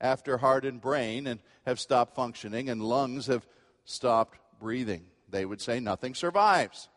after 0.00 0.38
heart 0.38 0.64
and 0.64 0.80
brain 0.80 1.26
and 1.26 1.40
have 1.66 1.80
stopped 1.80 2.14
functioning 2.14 2.68
and 2.68 2.82
lungs 2.82 3.26
have 3.26 3.46
stopped 3.84 4.38
breathing. 4.60 5.06
They 5.28 5.44
would 5.44 5.60
say 5.60 5.80
nothing 5.80 6.14
survives. 6.14 6.88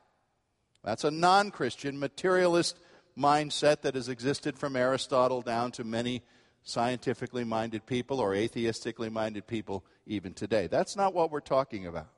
That's 0.84 1.04
a 1.04 1.12
non 1.12 1.50
Christian 1.52 2.00
materialist 2.00 2.78
mindset 3.18 3.82
that 3.82 3.96
has 3.96 4.10
existed 4.10 4.58
from 4.58 4.76
Aristotle 4.76 5.42
down 5.42 5.72
to 5.72 5.84
many 5.84 6.22
scientifically 6.64 7.44
minded 7.44 7.86
people 7.86 8.20
or 8.20 8.32
atheistically 8.32 9.10
minded 9.10 9.48
people 9.48 9.86
even 10.06 10.34
today. 10.34 10.68
That's 10.68 10.96
not 10.96 11.14
what 11.14 11.32
we're 11.32 11.40
talking 11.40 11.88
about. 11.88 12.10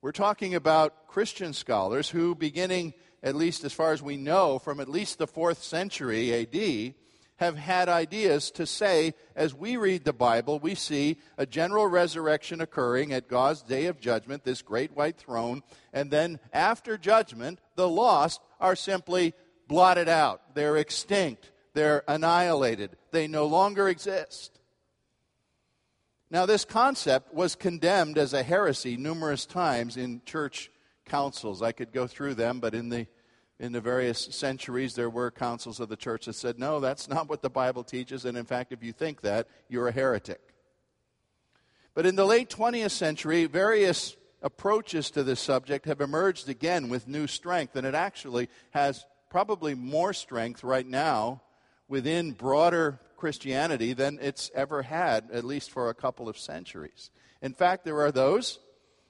We're 0.00 0.12
talking 0.12 0.54
about 0.54 1.08
Christian 1.08 1.52
scholars 1.52 2.10
who, 2.10 2.34
beginning, 2.34 2.94
at 3.22 3.34
least 3.34 3.64
as 3.64 3.72
far 3.72 3.92
as 3.92 4.02
we 4.02 4.16
know, 4.16 4.58
from 4.58 4.78
at 4.78 4.88
least 4.88 5.18
the 5.18 5.26
fourth 5.26 5.62
century 5.62 6.32
AD, 6.32 6.94
have 7.36 7.56
had 7.56 7.88
ideas 7.88 8.50
to 8.52 8.66
say, 8.66 9.14
as 9.34 9.54
we 9.54 9.76
read 9.76 10.04
the 10.04 10.12
Bible, 10.12 10.60
we 10.60 10.74
see 10.74 11.18
a 11.36 11.46
general 11.46 11.86
resurrection 11.86 12.60
occurring 12.60 13.12
at 13.12 13.28
God's 13.28 13.62
day 13.62 13.86
of 13.86 13.98
judgment, 13.98 14.44
this 14.44 14.62
great 14.62 14.94
white 14.94 15.16
throne, 15.16 15.62
and 15.92 16.10
then 16.10 16.38
after 16.52 16.96
judgment, 16.96 17.58
the 17.74 17.88
lost 17.88 18.40
are 18.60 18.76
simply 18.76 19.34
blotted 19.68 20.08
out. 20.08 20.54
They're 20.54 20.76
extinct. 20.76 21.50
They're 21.74 22.04
annihilated. 22.06 22.90
They 23.10 23.26
no 23.26 23.46
longer 23.46 23.88
exist. 23.88 24.58
Now, 26.30 26.46
this 26.46 26.64
concept 26.64 27.32
was 27.34 27.54
condemned 27.54 28.18
as 28.18 28.32
a 28.32 28.42
heresy 28.42 28.96
numerous 28.96 29.46
times 29.46 29.96
in 29.96 30.22
church 30.24 30.70
councils. 31.04 31.62
I 31.62 31.72
could 31.72 31.92
go 31.92 32.06
through 32.06 32.34
them, 32.34 32.60
but 32.60 32.74
in 32.74 32.88
the 32.88 33.06
in 33.60 33.72
the 33.72 33.80
various 33.80 34.18
centuries, 34.18 34.94
there 34.94 35.08
were 35.08 35.30
councils 35.30 35.78
of 35.78 35.88
the 35.88 35.96
church 35.96 36.26
that 36.26 36.34
said, 36.34 36.58
no, 36.58 36.80
that's 36.80 37.08
not 37.08 37.28
what 37.28 37.40
the 37.40 37.50
Bible 37.50 37.84
teaches, 37.84 38.24
and 38.24 38.36
in 38.36 38.44
fact, 38.44 38.72
if 38.72 38.82
you 38.82 38.92
think 38.92 39.20
that, 39.20 39.48
you're 39.68 39.88
a 39.88 39.92
heretic. 39.92 40.40
But 41.94 42.04
in 42.04 42.16
the 42.16 42.26
late 42.26 42.50
20th 42.50 42.90
century, 42.90 43.46
various 43.46 44.16
approaches 44.42 45.10
to 45.12 45.22
this 45.22 45.40
subject 45.40 45.86
have 45.86 46.00
emerged 46.00 46.48
again 46.48 46.88
with 46.88 47.06
new 47.06 47.28
strength, 47.28 47.76
and 47.76 47.86
it 47.86 47.94
actually 47.94 48.48
has 48.72 49.06
probably 49.34 49.74
more 49.74 50.12
strength 50.12 50.62
right 50.62 50.86
now 50.86 51.42
within 51.88 52.30
broader 52.30 53.00
Christianity 53.16 53.92
than 53.92 54.16
it's 54.22 54.48
ever 54.54 54.82
had, 54.82 55.28
at 55.32 55.42
least 55.42 55.72
for 55.72 55.88
a 55.88 55.94
couple 55.94 56.28
of 56.28 56.38
centuries. 56.38 57.10
In 57.42 57.52
fact, 57.52 57.84
there 57.84 58.00
are 58.02 58.12
those 58.12 58.60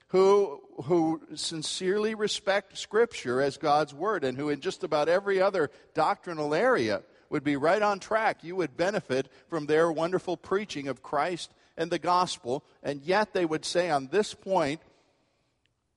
who, 0.09 0.63
who 0.85 1.21
sincerely 1.35 2.15
respect 2.15 2.79
Scripture 2.79 3.43
as 3.43 3.59
God's 3.59 3.93
Word 3.93 4.25
and 4.25 4.39
who, 4.39 4.49
in 4.49 4.63
just 4.63 4.83
about 4.83 5.11
every 5.11 5.43
other 5.43 5.71
doctrinal 5.93 6.55
area, 6.55 7.03
would 7.29 7.45
be 7.45 7.57
right 7.57 7.83
on 7.83 7.99
track. 7.99 8.43
You 8.43 8.57
would 8.57 8.79
benefit 8.79 9.29
from 9.51 9.67
their 9.67 9.93
wonderful 9.93 10.39
preaching 10.39 10.89
of 10.89 11.03
Christ 11.03 11.53
and 11.77 11.91
the 11.91 11.99
gospel, 11.99 12.65
and 12.83 13.03
yet 13.03 13.35
they 13.35 13.45
would 13.45 13.67
say 13.67 13.91
on 13.91 14.07
this 14.07 14.33
point, 14.33 14.81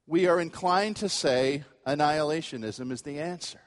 we 0.05 0.27
are 0.27 0.41
inclined 0.41 0.97
to 0.97 1.07
say 1.07 1.63
annihilationism 1.85 2.91
is 2.91 3.03
the 3.03 3.21
answer. 3.21 3.61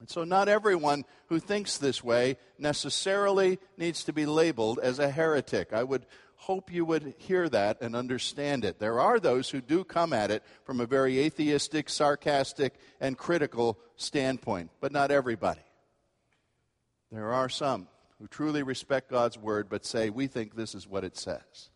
And 0.00 0.10
so, 0.10 0.24
not 0.24 0.48
everyone 0.48 1.04
who 1.28 1.38
thinks 1.38 1.78
this 1.78 2.02
way 2.02 2.36
necessarily 2.58 3.58
needs 3.76 4.04
to 4.04 4.12
be 4.12 4.26
labeled 4.26 4.80
as 4.82 4.98
a 4.98 5.10
heretic. 5.10 5.72
I 5.72 5.84
would 5.84 6.04
hope 6.36 6.72
you 6.72 6.84
would 6.84 7.14
hear 7.18 7.48
that 7.48 7.80
and 7.80 7.96
understand 7.96 8.64
it. 8.64 8.78
There 8.78 9.00
are 9.00 9.18
those 9.18 9.48
who 9.48 9.60
do 9.60 9.82
come 9.82 10.12
at 10.12 10.30
it 10.30 10.42
from 10.64 10.80
a 10.80 10.86
very 10.86 11.18
atheistic, 11.20 11.88
sarcastic, 11.88 12.74
and 13.00 13.16
critical 13.16 13.78
standpoint, 13.96 14.70
but 14.80 14.92
not 14.92 15.10
everybody. 15.10 15.62
There 17.10 17.32
are 17.32 17.48
some 17.48 17.88
who 18.18 18.26
truly 18.26 18.62
respect 18.62 19.10
God's 19.10 19.38
word 19.38 19.68
but 19.70 19.86
say, 19.86 20.10
we 20.10 20.26
think 20.26 20.54
this 20.54 20.74
is 20.74 20.86
what 20.86 21.04
it 21.04 21.16
says. 21.16 21.70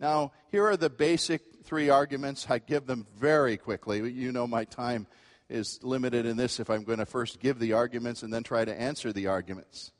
Now, 0.00 0.32
here 0.50 0.66
are 0.66 0.76
the 0.76 0.90
basic 0.90 1.42
three 1.64 1.90
arguments. 1.90 2.46
I 2.50 2.58
give 2.58 2.86
them 2.86 3.06
very 3.16 3.56
quickly. 3.56 4.10
You 4.10 4.32
know 4.32 4.46
my 4.46 4.64
time 4.64 5.06
is 5.48 5.82
limited 5.82 6.26
in 6.26 6.36
this 6.36 6.58
if 6.60 6.70
I'm 6.70 6.84
going 6.84 6.98
to 6.98 7.06
first 7.06 7.40
give 7.40 7.58
the 7.58 7.74
arguments 7.74 8.22
and 8.22 8.32
then 8.32 8.42
try 8.42 8.64
to 8.64 8.80
answer 8.80 9.12
the 9.12 9.26
arguments. 9.26 9.92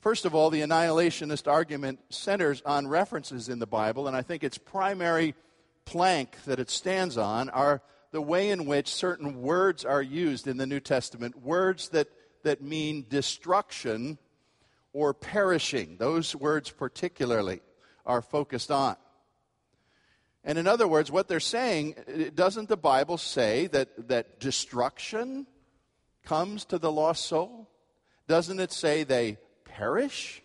First 0.00 0.24
of 0.24 0.34
all, 0.34 0.50
the 0.50 0.60
annihilationist 0.60 1.50
argument 1.50 1.98
centers 2.08 2.62
on 2.64 2.86
references 2.86 3.48
in 3.48 3.58
the 3.58 3.66
Bible, 3.66 4.06
and 4.06 4.16
I 4.16 4.22
think 4.22 4.44
its 4.44 4.56
primary 4.56 5.34
plank 5.84 6.36
that 6.44 6.60
it 6.60 6.70
stands 6.70 7.18
on 7.18 7.48
are 7.50 7.82
the 8.12 8.22
way 8.22 8.50
in 8.50 8.66
which 8.66 8.88
certain 8.88 9.42
words 9.42 9.84
are 9.84 10.02
used 10.02 10.46
in 10.46 10.56
the 10.56 10.66
New 10.66 10.80
Testament, 10.80 11.42
words 11.42 11.88
that, 11.90 12.08
that 12.44 12.62
mean 12.62 13.06
destruction 13.08 14.18
or 14.92 15.12
perishing. 15.12 15.96
Those 15.98 16.34
words, 16.34 16.70
particularly, 16.70 17.60
are 18.06 18.22
focused 18.22 18.70
on. 18.70 18.96
And 20.44 20.58
in 20.58 20.66
other 20.66 20.88
words, 20.88 21.10
what 21.10 21.28
they're 21.28 21.40
saying, 21.40 21.94
doesn't 22.34 22.68
the 22.68 22.76
Bible 22.76 23.18
say 23.18 23.66
that, 23.68 24.08
that 24.08 24.40
destruction 24.40 25.46
comes 26.24 26.64
to 26.66 26.78
the 26.78 26.92
lost 26.92 27.26
soul? 27.26 27.68
Doesn't 28.26 28.60
it 28.60 28.72
say 28.72 29.04
they 29.04 29.38
perish? 29.64 30.42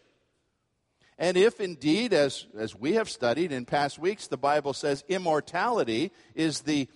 And 1.17 1.37
if 1.37 1.59
indeed, 1.59 2.11
as, 2.11 2.47
as 2.57 2.75
we 2.75 2.93
have 2.93 3.09
studied 3.09 3.51
in 3.51 3.65
past 3.65 3.99
weeks, 3.99 4.27
the 4.27 4.37
Bible 4.37 4.73
says 4.73 5.03
immortality 5.07 6.11
is 6.33 6.61
the 6.61 6.87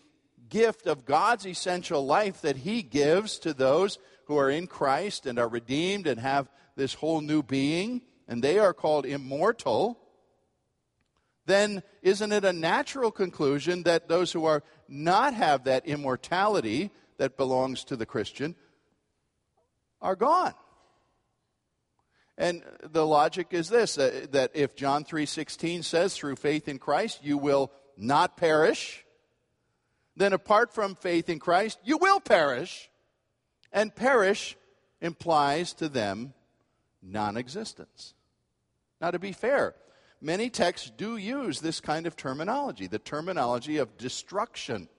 gift 0.50 0.88
of 0.88 1.06
God's 1.06 1.46
essential 1.46 2.06
life 2.06 2.42
that 2.42 2.58
He 2.58 2.82
gives 2.82 3.38
to 3.40 3.54
those 3.54 4.00
who 4.26 4.38
are 4.38 4.50
in 4.50 4.68
Christ 4.68 5.26
and 5.26 5.38
are 5.40 5.48
redeemed 5.48 6.08
and 6.08 6.20
have 6.20 6.50
this 6.76 6.94
whole 6.94 7.22
new 7.22 7.44
being, 7.44 8.02
and 8.28 8.44
they 8.44 8.60
are 8.60 8.74
called 8.74 9.06
immortal, 9.06 10.00
then 11.48 11.82
isn't 12.02 12.32
it 12.32 12.44
a 12.44 12.54
natural 12.54 13.10
conclusion 13.10 13.84
that 13.84 14.08
those 14.08 14.32
who 14.32 14.46
are 14.46 14.64
not 14.88 15.34
have 15.34 15.64
that 15.64 15.88
immortality 15.88 16.92
that 17.18 17.38
belongs 17.38 17.86
to 17.86 17.96
the 17.96 18.06
Christian 18.06 18.54
are 20.02 20.16
gone? 20.16 20.54
And 22.38 22.64
the 22.84 23.06
logic 23.06 23.48
is 23.52 23.70
this 23.70 23.98
uh, 23.98 24.28
that 24.32 24.52
if 24.54 24.76
John 24.76 25.04
3:16 25.04 25.84
says 25.84 26.16
through 26.16 26.36
faith 26.36 26.68
in 26.68 26.78
Christ 26.78 27.24
you 27.24 27.38
will 27.38 27.72
not 27.96 28.38
perish, 28.38 29.06
then 30.16 30.34
apart 30.34 30.74
from 30.74 30.96
faith 30.96 31.30
in 31.30 31.40
Christ 31.40 31.80
you 31.84 31.98
will 31.98 32.20
perish. 32.20 32.90
And 33.72 33.94
perish 33.94 34.56
implies 35.02 35.74
to 35.76 35.90
them 35.90 36.34
non-existence. 37.02 38.14
Now 39.02 39.12
to 39.12 39.20
be 39.20 39.32
fair, 39.32 39.76
many 40.22 40.50
texts 40.50 40.92
do 40.96 41.18
use 41.18 41.60
this 41.60 41.80
kind 41.80 42.06
of 42.06 42.16
terminology, 42.16 42.88
the 42.88 43.00
terminology 43.00 43.78
of 43.78 43.98
destruction. 43.98 44.90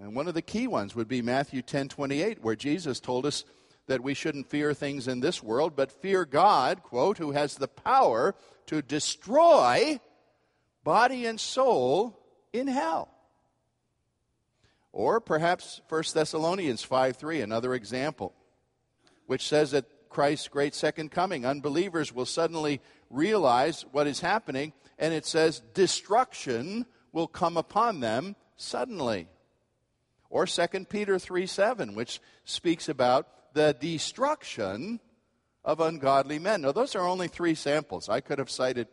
And 0.00 0.14
one 0.14 0.28
of 0.28 0.34
the 0.34 0.42
key 0.42 0.66
ones 0.66 0.94
would 0.94 1.08
be 1.08 1.22
Matthew 1.22 1.62
10:28 1.62 2.40
where 2.42 2.56
Jesus 2.56 3.00
told 3.00 3.26
us 3.26 3.44
that 3.86 4.02
we 4.02 4.14
shouldn't 4.14 4.50
fear 4.50 4.74
things 4.74 5.08
in 5.08 5.20
this 5.20 5.42
world, 5.42 5.76
but 5.76 5.92
fear 5.92 6.24
God, 6.24 6.82
quote, 6.82 7.18
who 7.18 7.32
has 7.32 7.54
the 7.54 7.68
power 7.68 8.34
to 8.66 8.82
destroy 8.82 10.00
body 10.82 11.26
and 11.26 11.40
soul 11.40 12.18
in 12.52 12.66
hell. 12.66 13.08
Or 14.92 15.20
perhaps 15.20 15.80
1 15.88 16.14
Thessalonians 16.14 16.82
5 16.82 17.16
3, 17.16 17.40
another 17.40 17.74
example, 17.74 18.34
which 19.26 19.46
says 19.46 19.72
that 19.72 19.84
Christ's 20.08 20.48
great 20.48 20.74
second 20.74 21.10
coming, 21.10 21.44
unbelievers 21.44 22.12
will 22.12 22.26
suddenly 22.26 22.80
realize 23.10 23.84
what 23.92 24.06
is 24.06 24.20
happening, 24.20 24.72
and 24.98 25.12
it 25.12 25.26
says 25.26 25.62
destruction 25.74 26.86
will 27.12 27.26
come 27.26 27.56
upon 27.56 28.00
them 28.00 28.36
suddenly. 28.56 29.28
Or 30.30 30.46
2 30.46 30.66
Peter 30.88 31.18
3 31.18 31.46
7, 31.46 31.94
which 31.94 32.20
speaks 32.44 32.88
about 32.88 33.28
the 33.54 33.76
destruction 33.78 35.00
of 35.64 35.80
ungodly 35.80 36.38
men. 36.38 36.62
Now, 36.62 36.72
those 36.72 36.94
are 36.94 37.06
only 37.06 37.28
three 37.28 37.54
samples. 37.54 38.08
I 38.08 38.20
could 38.20 38.38
have 38.38 38.50
cited 38.50 38.88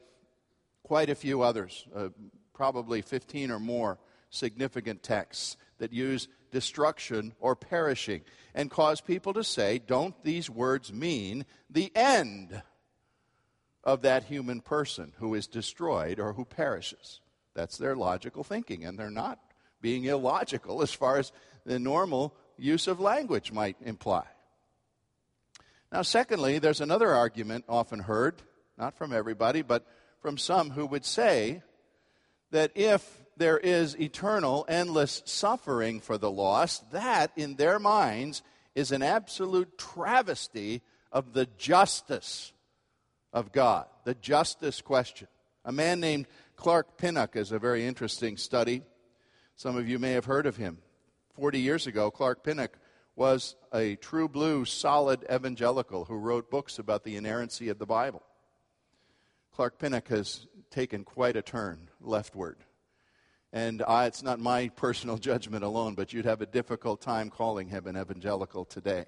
quite 0.84 1.10
a 1.10 1.16
few 1.16 1.42
others, 1.42 1.86
uh, 1.96 2.10
probably 2.54 3.02
15 3.02 3.52
or 3.52 3.60
more 3.60 4.00
significant 4.30 5.04
texts 5.04 5.58
that 5.84 5.92
use 5.92 6.30
destruction 6.50 7.34
or 7.42 7.58
perishing 7.58 8.22
and 8.56 8.72
cause 8.72 9.02
people 9.02 9.34
to 9.34 9.44
say, 9.44 9.82
don't 9.86 10.16
these 10.24 10.50
words 10.50 10.94
mean 10.94 11.46
the 11.70 11.92
end 11.94 12.62
of 13.84 14.04
that 14.04 14.24
human 14.24 14.62
person 14.62 15.12
who 15.18 15.34
is 15.34 15.46
destroyed 15.46 16.22
or 16.22 16.32
who 16.32 16.46
perishes? 16.46 17.20
That's 17.54 17.78
their 17.78 17.98
logical 17.98 18.46
thinking, 18.46 18.86
and 18.86 18.98
they're 18.98 19.12
not 19.12 19.40
being 19.82 20.06
illogical 20.06 20.82
as 20.82 20.94
far 20.94 21.18
as 21.18 21.34
the 21.66 21.80
normal 21.80 22.34
use 22.58 22.88
of 22.88 23.02
language 23.02 23.52
might 23.52 23.76
imply. 23.82 24.24
Now, 25.92 26.02
secondly, 26.02 26.60
there's 26.60 26.80
another 26.80 27.14
argument 27.14 27.66
often 27.68 28.00
heard, 28.00 28.42
not 28.78 28.98
from 28.98 29.12
everybody, 29.12 29.62
but 29.62 29.86
from 30.22 30.38
some 30.38 30.70
who 30.70 30.86
would 30.86 31.04
say 31.04 31.62
that 32.52 32.72
if 32.74 33.23
there 33.38 33.58
is 33.58 34.00
eternal, 34.00 34.66
endless 34.68 35.22
suffering 35.26 36.00
for 36.00 36.18
the 36.18 36.32
lost, 36.32 36.92
that, 36.92 37.32
in 37.36 37.56
their 37.56 37.80
minds, 37.80 38.42
is 38.76 38.92
an 38.92 39.02
absolute 39.02 39.78
travesty 39.78 40.82
of 41.12 41.34
the 41.34 41.48
justice 41.58 42.54
of 43.32 43.52
God, 43.52 43.86
the 44.04 44.16
justice 44.16 44.82
question. 44.82 45.28
A 45.66 45.72
man 45.72 46.00
named 46.00 46.28
Clark 46.56 46.98
Pinnock 46.98 47.36
is 47.36 47.52
a 47.52 47.60
very 47.60 47.86
interesting 47.86 48.38
study. 48.38 48.84
Some 49.56 49.78
of 49.78 49.88
you 49.88 50.00
may 50.00 50.12
have 50.12 50.26
heard 50.26 50.46
of 50.46 50.58
him. 50.58 50.80
Forty 51.36 51.60
years 51.60 51.88
ago, 51.88 52.12
Clark 52.12 52.44
Pinnock 52.44 52.78
was 53.16 53.56
a 53.74 53.96
true 53.96 54.28
blue, 54.28 54.66
solid 54.66 55.26
evangelical 55.32 56.06
who 56.06 56.16
wrote 56.16 56.50
books 56.50 56.80
about 56.80 57.04
the 57.04 57.16
inerrancy 57.16 57.70
of 57.70 57.78
the 57.78 57.86
Bible. 57.86 58.24
Clark 59.52 59.78
Pinnock 59.78 60.08
has 60.08 60.48
taken 60.72 61.04
quite 61.04 61.36
a 61.36 61.44
turn 61.44 61.90
leftward. 62.02 62.58
And 63.54 63.84
I, 63.88 64.08
it's 64.08 64.24
not 64.24 64.40
my 64.40 64.70
personal 64.70 65.18
judgment 65.20 65.64
alone, 65.64 65.94
but 65.94 66.12
you'd 66.12 66.26
have 66.26 66.42
a 66.42 66.48
difficult 66.48 67.00
time 67.02 67.30
calling 67.30 67.68
him 67.70 67.86
an 67.86 67.96
evangelical 67.96 68.66
today. 68.66 69.06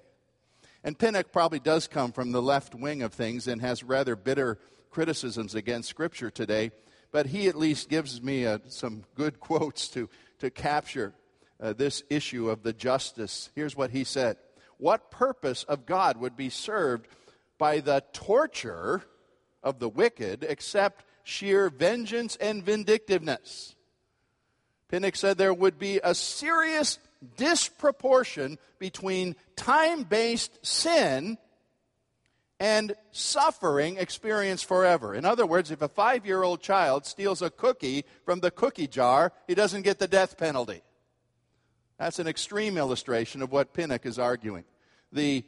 And 0.84 0.96
Pinnock 0.96 1.32
probably 1.32 1.58
does 1.58 1.88
come 1.88 2.12
from 2.12 2.30
the 2.30 2.40
left 2.40 2.72
wing 2.74 3.02
of 3.02 3.12
things 3.12 3.48
and 3.48 3.60
has 3.60 3.82
rather 3.82 4.14
bitter 4.14 4.58
criticisms 4.88 5.56
against 5.56 5.88
Scripture 5.88 6.30
today, 6.30 6.70
but 7.10 7.26
he 7.26 7.48
at 7.48 7.56
least 7.56 7.88
gives 7.88 8.22
me 8.22 8.46
uh, 8.46 8.58
some 8.68 9.02
good 9.16 9.40
quotes 9.40 9.88
to, 9.88 10.08
to 10.38 10.48
capture 10.48 11.12
uh, 11.60 11.72
this 11.72 12.04
issue 12.08 12.48
of 12.48 12.62
the 12.62 12.72
justice. 12.72 13.50
Here's 13.54 13.76
what 13.76 13.90
he 13.90 14.04
said 14.04 14.36
What 14.78 15.10
purpose 15.10 15.64
of 15.64 15.86
God 15.86 16.18
would 16.18 16.36
be 16.36 16.50
served 16.50 17.08
by 17.58 17.80
the 17.80 18.04
torture 18.12 19.02
of 19.62 19.80
the 19.80 19.88
wicked 19.88 20.46
except 20.48 21.04
sheer 21.24 21.68
vengeance 21.68 22.36
and 22.36 22.62
vindictiveness? 22.62 23.75
Pinnock 24.88 25.16
said 25.16 25.36
there 25.36 25.54
would 25.54 25.78
be 25.78 26.00
a 26.02 26.14
serious 26.14 26.98
disproportion 27.36 28.58
between 28.78 29.36
time 29.56 30.04
based 30.04 30.64
sin 30.64 31.38
and 32.58 32.94
suffering 33.10 33.96
experienced 33.98 34.66
forever. 34.66 35.14
In 35.14 35.24
other 35.24 35.46
words, 35.46 35.70
if 35.70 35.82
a 35.82 35.88
five 35.88 36.24
year 36.24 36.42
old 36.42 36.60
child 36.60 37.04
steals 37.04 37.42
a 37.42 37.50
cookie 37.50 38.04
from 38.24 38.40
the 38.40 38.50
cookie 38.50 38.86
jar, 38.86 39.32
he 39.46 39.54
doesn't 39.54 39.82
get 39.82 39.98
the 39.98 40.08
death 40.08 40.38
penalty. 40.38 40.82
That's 41.98 42.18
an 42.18 42.28
extreme 42.28 42.76
illustration 42.76 43.42
of 43.42 43.52
what 43.52 43.72
Pinnock 43.72 44.06
is 44.06 44.18
arguing. 44.18 44.64
The 45.12 45.44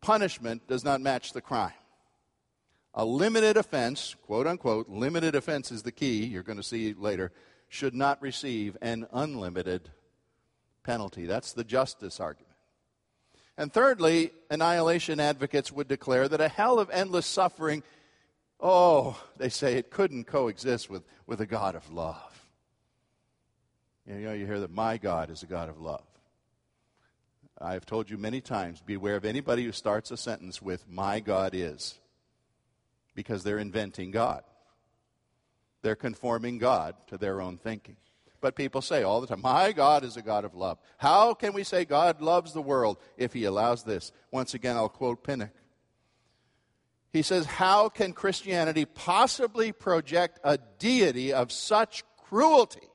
punishment 0.00 0.66
does 0.66 0.84
not 0.84 1.00
match 1.00 1.32
the 1.32 1.40
crime. 1.40 1.72
A 2.94 3.04
limited 3.04 3.56
offense, 3.56 4.16
quote 4.22 4.46
unquote, 4.46 4.88
limited 4.88 5.34
offense 5.34 5.70
is 5.70 5.82
the 5.82 5.92
key, 5.92 6.24
you're 6.24 6.42
going 6.42 6.56
to 6.56 6.62
see 6.62 6.94
later, 6.94 7.32
should 7.68 7.94
not 7.94 8.20
receive 8.22 8.76
an 8.80 9.06
unlimited 9.12 9.90
penalty. 10.82 11.26
That's 11.26 11.52
the 11.52 11.64
justice 11.64 12.18
argument. 12.20 12.48
And 13.56 13.72
thirdly, 13.72 14.30
annihilation 14.50 15.20
advocates 15.20 15.72
would 15.72 15.88
declare 15.88 16.28
that 16.28 16.40
a 16.40 16.48
hell 16.48 16.78
of 16.78 16.90
endless 16.90 17.26
suffering, 17.26 17.82
oh, 18.60 19.20
they 19.36 19.48
say 19.48 19.74
it 19.74 19.90
couldn't 19.90 20.24
coexist 20.24 20.88
with, 20.88 21.02
with 21.26 21.40
a 21.40 21.46
God 21.46 21.74
of 21.74 21.90
love. 21.92 22.46
You 24.06 24.14
know, 24.14 24.32
you 24.32 24.46
hear 24.46 24.60
that 24.60 24.70
my 24.70 24.96
God 24.96 25.28
is 25.28 25.42
a 25.42 25.46
God 25.46 25.68
of 25.68 25.80
love. 25.80 26.04
I've 27.60 27.84
told 27.84 28.08
you 28.08 28.16
many 28.16 28.40
times 28.40 28.80
beware 28.80 29.16
of 29.16 29.24
anybody 29.24 29.64
who 29.64 29.72
starts 29.72 30.10
a 30.10 30.16
sentence 30.16 30.62
with, 30.62 30.88
My 30.88 31.18
God 31.18 31.52
is, 31.52 31.98
because 33.14 33.42
they're 33.42 33.58
inventing 33.58 34.12
God. 34.12 34.44
They're 35.82 35.96
conforming 35.96 36.58
God 36.58 36.94
to 37.08 37.18
their 37.18 37.40
own 37.40 37.58
thinking. 37.58 37.96
But 38.40 38.54
people 38.54 38.82
say 38.82 39.02
all 39.02 39.20
the 39.20 39.26
time, 39.26 39.40
My 39.42 39.72
God 39.72 40.04
is 40.04 40.16
a 40.16 40.22
God 40.22 40.44
of 40.44 40.54
love. 40.54 40.78
How 40.96 41.34
can 41.34 41.52
we 41.52 41.64
say 41.64 41.84
God 41.84 42.20
loves 42.20 42.52
the 42.52 42.62
world 42.62 42.98
if 43.16 43.32
He 43.32 43.44
allows 43.44 43.82
this? 43.82 44.12
Once 44.30 44.54
again, 44.54 44.76
I'll 44.76 44.88
quote 44.88 45.24
Pinnock. 45.24 45.50
He 47.12 47.22
says, 47.22 47.46
How 47.46 47.88
can 47.88 48.12
Christianity 48.12 48.84
possibly 48.84 49.72
project 49.72 50.38
a 50.44 50.58
deity 50.78 51.32
of 51.32 51.50
such 51.50 52.04
cruelty 52.16 52.88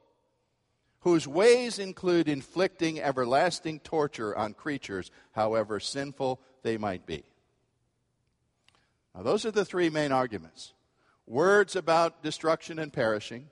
whose 1.04 1.28
ways 1.28 1.80
include 1.80 2.30
inflicting 2.30 3.00
everlasting 3.00 3.80
torture 3.80 4.36
on 4.36 4.54
creatures, 4.54 5.12
however 5.34 5.80
sinful 5.80 6.40
they 6.64 6.78
might 6.78 7.06
be. 7.06 7.24
Now, 9.14 9.24
those 9.24 9.46
are 9.46 9.52
the 9.52 9.66
three 9.66 9.90
main 9.90 10.14
arguments 10.14 10.74
words 11.34 11.76
about 11.76 12.24
destruction 12.24 12.80
and 12.80 12.94
perishing. 12.94 13.50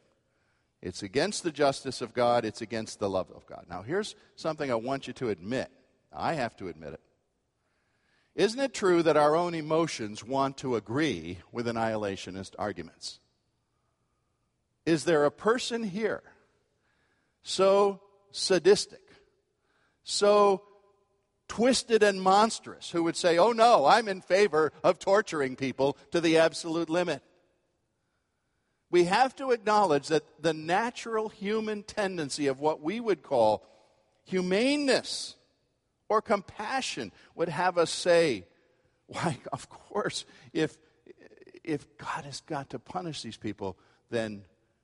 It's 0.82 1.04
against 1.04 1.44
the 1.44 1.52
justice 1.52 2.02
of 2.02 2.14
God, 2.14 2.46
it's 2.46 2.62
against 2.62 3.00
the 3.00 3.10
love 3.10 3.30
of 3.36 3.46
God. 3.46 3.66
Now, 3.70 3.82
here's 3.82 4.16
something 4.36 4.72
I 4.72 4.76
want 4.76 5.08
you 5.08 5.14
to 5.14 5.30
admit. 5.30 5.70
I 6.14 6.34
have 6.34 6.56
to 6.58 6.68
admit 6.70 6.94
it. 6.94 7.02
Isn't 8.36 8.60
it 8.60 8.74
true 8.74 9.04
that 9.04 9.18
our 9.18 9.36
own 9.36 9.54
emotions 9.54 10.24
want 10.24 10.58
to 10.58 10.76
agree 10.76 11.40
with 11.52 11.68
annihilationist 11.68 12.56
arguments? 12.58 13.20
Is 14.86 15.04
there 15.04 15.26
a 15.26 15.32
person 15.32 15.84
here 15.84 16.24
so 17.44 18.00
sadistic, 18.32 19.02
so 20.04 20.64
twisted 21.48 22.02
and 22.02 22.22
monstrous, 22.22 22.92
who 22.92 23.04
would 23.04 23.18
say, 23.18 23.38
Oh 23.38 23.52
no, 23.52 23.86
I'm 23.86 24.08
in 24.08 24.22
favor 24.22 24.72
of 24.84 25.00
torturing 25.00 25.56
people 25.56 25.98
to 26.12 26.22
the 26.22 26.38
absolute 26.38 26.90
limit. 26.90 27.22
We 28.92 29.06
have 29.06 29.34
to 29.38 29.52
acknowledge 29.52 30.10
that 30.10 30.24
the 30.44 30.54
natural 30.54 31.30
human 31.30 31.84
tendency 31.84 32.48
of 32.48 32.60
what 32.60 32.82
we 32.82 33.00
would 33.00 33.24
call 33.24 33.66
humaneness 34.26 35.36
or 36.10 36.22
compassion 36.22 37.14
would 37.34 37.48
have 37.48 37.78
us 37.78 37.90
say, 37.90 38.46
Why, 39.08 39.38
of 39.54 39.70
course, 39.70 40.26
if, 40.52 40.78
if 41.64 41.88
God 41.98 42.26
has 42.26 42.42
got 42.42 42.72
to 42.72 42.80
punish 42.80 43.22
these 43.22 43.38
people, 43.38 43.78
then 44.10 44.44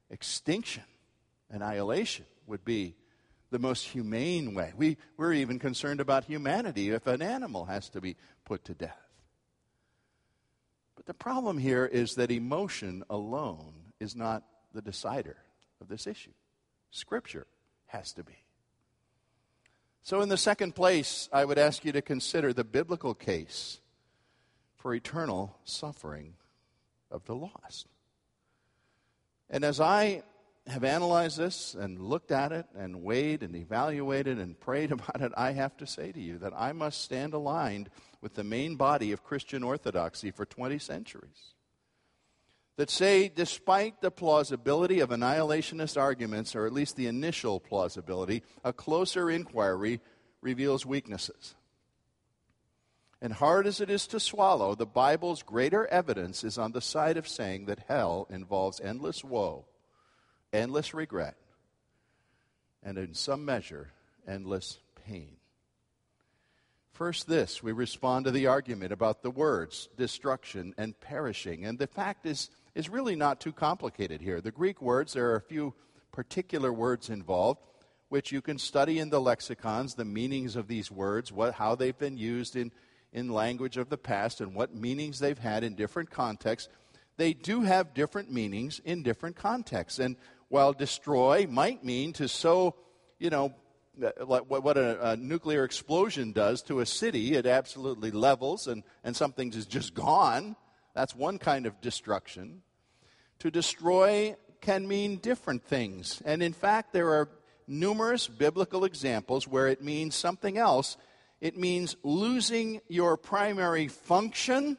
extinction, 0.09 0.83
annihilation 1.49 2.25
would 2.47 2.63
be 2.63 2.95
the 3.51 3.59
most 3.59 3.87
humane 3.87 4.53
way. 4.53 4.71
We, 4.75 4.97
we're 5.17 5.33
even 5.33 5.59
concerned 5.59 5.99
about 5.99 6.23
humanity 6.23 6.91
if 6.91 7.07
an 7.07 7.21
animal 7.21 7.65
has 7.65 7.89
to 7.89 7.99
be 7.99 8.15
put 8.45 8.63
to 8.65 8.73
death. 8.73 8.97
But 10.95 11.05
the 11.05 11.13
problem 11.13 11.57
here 11.57 11.85
is 11.85 12.15
that 12.15 12.31
emotion 12.31 13.03
alone 13.09 13.76
is 13.99 14.15
not 14.15 14.43
the 14.73 14.81
decider 14.81 15.37
of 15.81 15.87
this 15.87 16.07
issue. 16.07 16.31
Scripture 16.91 17.47
has 17.87 18.13
to 18.13 18.23
be. 18.23 18.43
So, 20.01 20.21
in 20.21 20.29
the 20.29 20.37
second 20.37 20.73
place, 20.73 21.27
I 21.33 21.43
would 21.43 21.57
ask 21.57 21.83
you 21.83 21.91
to 21.91 22.01
consider 22.01 22.53
the 22.53 22.63
biblical 22.63 23.13
case 23.13 23.81
for 24.77 24.93
eternal 24.93 25.57
suffering 25.65 26.35
of 27.11 27.25
the 27.25 27.35
lost. 27.35 27.87
And 29.49 29.63
as 29.63 29.79
I 29.79 30.23
have 30.67 30.83
analyzed 30.83 31.37
this 31.37 31.73
and 31.73 31.99
looked 31.99 32.31
at 32.31 32.51
it 32.51 32.65
and 32.77 33.03
weighed 33.03 33.43
and 33.43 33.55
evaluated 33.55 34.37
and 34.37 34.59
prayed 34.59 34.91
about 34.93 35.21
it, 35.21 35.31
I 35.35 35.51
have 35.51 35.75
to 35.77 35.87
say 35.87 36.11
to 36.11 36.21
you 36.21 36.37
that 36.39 36.53
I 36.55 36.71
must 36.71 37.01
stand 37.01 37.33
aligned 37.33 37.89
with 38.21 38.35
the 38.35 38.43
main 38.43 38.75
body 38.75 39.11
of 39.11 39.23
Christian 39.23 39.63
orthodoxy 39.63 40.31
for 40.31 40.45
20 40.45 40.79
centuries. 40.79 41.53
That 42.77 42.89
say, 42.91 43.27
despite 43.27 44.01
the 44.01 44.11
plausibility 44.11 44.99
of 44.99 45.09
annihilationist 45.09 45.99
arguments, 45.99 46.55
or 46.55 46.65
at 46.65 46.73
least 46.73 46.95
the 46.95 47.07
initial 47.07 47.59
plausibility, 47.59 48.43
a 48.63 48.71
closer 48.71 49.29
inquiry 49.29 49.99
reveals 50.41 50.85
weaknesses. 50.85 51.55
And 53.19 53.33
hard 53.33 53.65
as 53.65 53.81
it 53.81 53.89
is 53.89 54.05
to 54.07 54.19
swallow, 54.19 54.75
the 54.75 54.85
Bible's 54.85 55.41
greater 55.41 55.87
evidence 55.87 56.43
is 56.43 56.59
on 56.59 56.71
the 56.71 56.81
side 56.81 57.17
of 57.17 57.27
saying 57.27 57.65
that 57.65 57.85
hell 57.87 58.27
involves 58.29 58.79
endless 58.79 59.23
woe, 59.23 59.65
endless 60.53 60.93
regret, 60.93 61.35
and 62.83 62.99
in 62.99 63.15
some 63.15 63.43
measure, 63.43 63.91
endless 64.27 64.77
pain. 65.07 65.37
First, 66.91 67.27
this 67.27 67.61
we 67.61 67.71
respond 67.71 68.25
to 68.25 68.31
the 68.31 68.47
argument 68.47 68.91
about 68.91 69.23
the 69.23 69.31
words 69.31 69.89
destruction 69.97 70.75
and 70.77 70.99
perishing. 70.99 71.65
And 71.65 71.77
the 71.77 71.87
fact 71.87 72.25
is, 72.25 72.49
is 72.77 72.89
really 72.89 73.15
not 73.15 73.41
too 73.41 73.51
complicated 73.51 74.21
here. 74.21 74.39
The 74.39 74.51
Greek 74.51 74.83
words, 74.83 75.13
there 75.13 75.31
are 75.31 75.35
a 75.35 75.41
few 75.41 75.73
particular 76.11 76.71
words 76.71 77.09
involved, 77.09 77.59
which 78.09 78.31
you 78.31 78.39
can 78.39 78.59
study 78.59 78.99
in 78.99 79.09
the 79.09 79.19
lexicons, 79.19 79.95
the 79.95 80.05
meanings 80.05 80.55
of 80.55 80.67
these 80.67 80.91
words, 80.91 81.31
what, 81.31 81.55
how 81.55 81.73
they've 81.73 81.97
been 81.97 82.17
used 82.17 82.55
in, 82.55 82.71
in 83.11 83.29
language 83.29 83.77
of 83.77 83.89
the 83.89 83.97
past, 83.97 84.41
and 84.41 84.53
what 84.53 84.75
meanings 84.75 85.17
they've 85.17 85.39
had 85.39 85.63
in 85.63 85.73
different 85.73 86.11
contexts. 86.11 86.69
They 87.17 87.33
do 87.33 87.61
have 87.61 87.95
different 87.95 88.31
meanings 88.31 88.79
in 88.85 89.01
different 89.01 89.37
contexts. 89.37 89.97
And 89.97 90.15
while 90.47 90.71
destroy 90.71 91.47
might 91.49 91.83
mean 91.83 92.13
to 92.13 92.27
so, 92.27 92.75
you 93.17 93.31
know, 93.31 93.55
uh, 93.99 94.11
like 94.23 94.43
what 94.47 94.77
a, 94.77 95.13
a, 95.13 95.17
nuclear 95.17 95.63
explosion 95.63 96.31
does 96.31 96.61
to 96.61 96.81
a 96.81 96.85
city. 96.85 97.33
It 97.33 97.47
absolutely 97.47 98.11
levels 98.11 98.67
and, 98.67 98.83
and 99.03 99.15
something 99.15 99.51
is 99.51 99.65
just 99.65 99.95
gone. 99.95 100.55
That's 100.93 101.15
one 101.15 101.39
kind 101.39 101.65
of 101.65 101.81
destruction. 101.81 102.61
To 103.39 103.51
destroy 103.51 104.35
can 104.61 104.87
mean 104.87 105.17
different 105.17 105.63
things. 105.63 106.21
And 106.25 106.41
in 106.41 106.53
fact, 106.53 106.93
there 106.93 107.09
are 107.09 107.29
numerous 107.67 108.27
biblical 108.27 108.85
examples 108.85 109.47
where 109.47 109.67
it 109.67 109.83
means 109.83 110.15
something 110.15 110.57
else. 110.57 110.97
It 111.41 111.57
means 111.57 111.95
losing 112.03 112.81
your 112.87 113.17
primary 113.17 113.87
function 113.87 114.77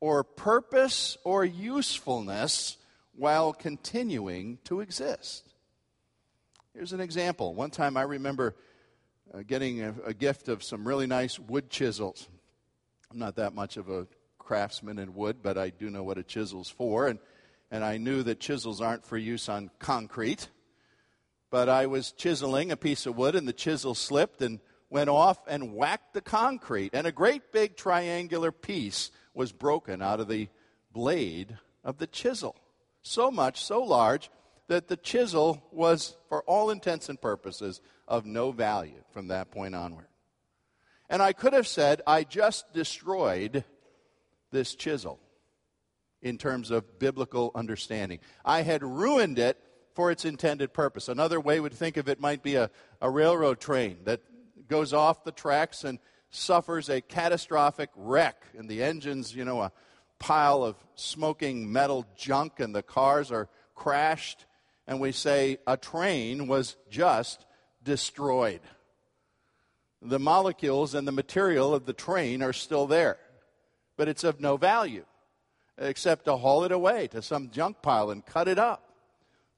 or 0.00 0.24
purpose 0.24 1.16
or 1.24 1.44
usefulness 1.44 2.76
while 3.16 3.52
continuing 3.52 4.58
to 4.64 4.80
exist. 4.80 5.44
Here's 6.74 6.92
an 6.92 7.00
example. 7.00 7.54
One 7.54 7.70
time 7.70 7.96
I 7.96 8.02
remember 8.02 8.54
uh, 9.34 9.42
getting 9.46 9.82
a, 9.82 9.94
a, 10.06 10.14
gift 10.14 10.48
of 10.48 10.62
some 10.62 10.86
really 10.86 11.06
nice 11.06 11.38
wood 11.38 11.68
chisels. 11.68 12.28
I'm 13.10 13.18
not 13.18 13.36
that 13.36 13.54
much 13.54 13.76
of 13.76 13.90
a 13.90 14.06
craftsman 14.38 14.98
in 14.98 15.14
wood, 15.14 15.38
but 15.42 15.58
I 15.58 15.70
do 15.70 15.90
know 15.90 16.02
what 16.02 16.18
a 16.18 16.22
chisel's 16.22 16.70
for. 16.70 17.08
And, 17.08 17.18
and 17.70 17.84
I 17.84 17.98
knew 17.98 18.22
that 18.22 18.40
chisels 18.40 18.80
aren't 18.80 19.04
for 19.04 19.16
use 19.16 19.48
on 19.48 19.70
concrete. 19.78 20.48
But 21.50 21.68
I 21.68 21.86
was 21.86 22.12
chiseling 22.12 22.70
a 22.70 22.76
piece 22.76 23.06
of 23.06 23.16
wood, 23.16 23.34
and 23.34 23.48
the 23.48 23.52
chisel 23.52 23.94
slipped 23.94 24.42
and 24.42 24.60
went 24.90 25.10
off 25.10 25.38
and 25.46 25.74
whacked 25.74 26.14
the 26.14 26.20
concrete. 26.20 26.90
And 26.92 27.06
a 27.06 27.12
great 27.12 27.52
big 27.52 27.76
triangular 27.76 28.52
piece 28.52 29.10
was 29.34 29.52
broken 29.52 30.02
out 30.02 30.20
of 30.20 30.28
the 30.28 30.48
blade 30.92 31.58
of 31.84 31.98
the 31.98 32.06
chisel. 32.06 32.56
So 33.02 33.30
much, 33.30 33.64
so 33.64 33.82
large, 33.82 34.30
that 34.68 34.88
the 34.88 34.96
chisel 34.96 35.62
was, 35.72 36.16
for 36.28 36.42
all 36.42 36.70
intents 36.70 37.08
and 37.08 37.20
purposes, 37.20 37.80
of 38.06 38.26
no 38.26 38.50
value 38.50 39.02
from 39.10 39.28
that 39.28 39.50
point 39.50 39.74
onward. 39.74 40.06
And 41.08 41.22
I 41.22 41.32
could 41.32 41.54
have 41.54 41.66
said, 41.66 42.02
I 42.06 42.24
just 42.24 42.72
destroyed 42.74 43.64
this 44.50 44.74
chisel 44.74 45.18
in 46.22 46.38
terms 46.38 46.70
of 46.70 46.98
biblical 46.98 47.50
understanding. 47.54 48.18
I 48.44 48.62
had 48.62 48.82
ruined 48.82 49.38
it 49.38 49.58
for 49.94 50.10
its 50.10 50.24
intended 50.24 50.72
purpose. 50.72 51.08
Another 51.08 51.40
way 51.40 51.60
would 51.60 51.72
think 51.72 51.96
of 51.96 52.08
it 52.08 52.20
might 52.20 52.42
be 52.42 52.54
a, 52.54 52.70
a 53.00 53.10
railroad 53.10 53.60
train 53.60 53.98
that 54.04 54.20
goes 54.68 54.92
off 54.92 55.24
the 55.24 55.32
tracks 55.32 55.84
and 55.84 55.98
suffers 56.30 56.88
a 56.88 57.00
catastrophic 57.00 57.90
wreck, 57.96 58.44
and 58.56 58.68
the 58.68 58.82
engine's, 58.82 59.34
you 59.34 59.44
know, 59.44 59.62
a 59.62 59.72
pile 60.18 60.62
of 60.62 60.76
smoking 60.94 61.72
metal 61.72 62.04
junk, 62.16 62.60
and 62.60 62.74
the 62.74 62.82
cars 62.82 63.32
are 63.32 63.48
crashed 63.74 64.44
and 64.88 64.98
we 64.98 65.12
say 65.12 65.58
a 65.66 65.76
train 65.76 66.48
was 66.48 66.76
just 66.90 67.44
destroyed. 67.84 68.62
The 70.00 70.18
molecules 70.18 70.94
and 70.94 71.06
the 71.06 71.12
material 71.12 71.74
of 71.74 71.84
the 71.84 71.92
train 71.92 72.42
are 72.42 72.54
still 72.54 72.86
there, 72.86 73.18
but 73.98 74.08
it's 74.08 74.24
of 74.24 74.40
no 74.40 74.56
value 74.56 75.04
except 75.78 76.24
to 76.26 76.36
haul 76.36 76.64
it 76.64 76.72
away 76.72 77.08
to 77.08 77.22
some 77.22 77.50
junk 77.50 77.82
pile 77.82 78.10
and 78.10 78.24
cut 78.24 78.48
it 78.48 78.58
up. 78.58 78.92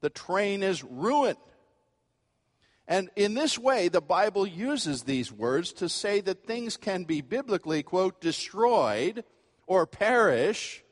The 0.01 0.09
train 0.09 0.63
is 0.63 0.83
ruined. 0.83 1.37
And 2.87 3.09
in 3.15 3.35
this 3.35 3.57
way, 3.57 3.87
the 3.87 4.01
Bible 4.01 4.45
uses 4.45 5.03
these 5.03 5.31
words 5.31 5.71
to 5.73 5.87
say 5.87 6.19
that 6.21 6.45
things 6.45 6.77
can 6.77 7.03
be 7.03 7.21
biblically, 7.21 7.83
quote, 7.83 8.19
destroyed 8.19 9.23
or 9.65 9.85
perish 9.85 10.83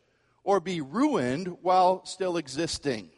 or 0.44 0.60
be 0.60 0.82
ruined 0.82 1.58
while 1.62 2.06
still 2.06 2.38
existing. 2.38 3.10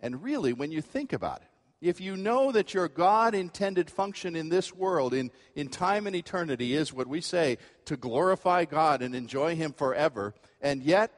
And 0.00 0.22
really, 0.22 0.52
when 0.52 0.70
you 0.70 0.82
think 0.82 1.12
about 1.12 1.40
it, 1.40 1.48
if 1.84 2.00
you 2.00 2.16
know 2.16 2.50
that 2.50 2.72
your 2.72 2.88
God 2.88 3.34
intended 3.34 3.90
function 3.90 4.34
in 4.34 4.48
this 4.48 4.72
world, 4.74 5.12
in, 5.12 5.30
in 5.54 5.68
time 5.68 6.06
and 6.06 6.16
eternity, 6.16 6.74
is 6.74 6.94
what 6.94 7.06
we 7.06 7.20
say 7.20 7.58
to 7.84 7.98
glorify 7.98 8.64
God 8.64 9.02
and 9.02 9.14
enjoy 9.14 9.54
Him 9.54 9.74
forever, 9.74 10.34
and 10.62 10.82
yet 10.82 11.12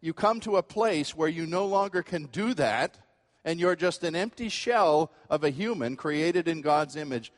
you 0.00 0.14
come 0.14 0.38
to 0.40 0.58
a 0.58 0.62
place 0.62 1.16
where 1.16 1.28
you 1.28 1.44
no 1.44 1.66
longer 1.66 2.04
can 2.04 2.26
do 2.26 2.54
that, 2.54 3.00
and 3.44 3.58
you're 3.58 3.74
just 3.74 4.04
an 4.04 4.14
empty 4.14 4.48
shell 4.48 5.10
of 5.28 5.42
a 5.42 5.50
human 5.50 5.96
created 5.96 6.46
in 6.46 6.60
God's 6.60 6.94
image, 6.94 7.32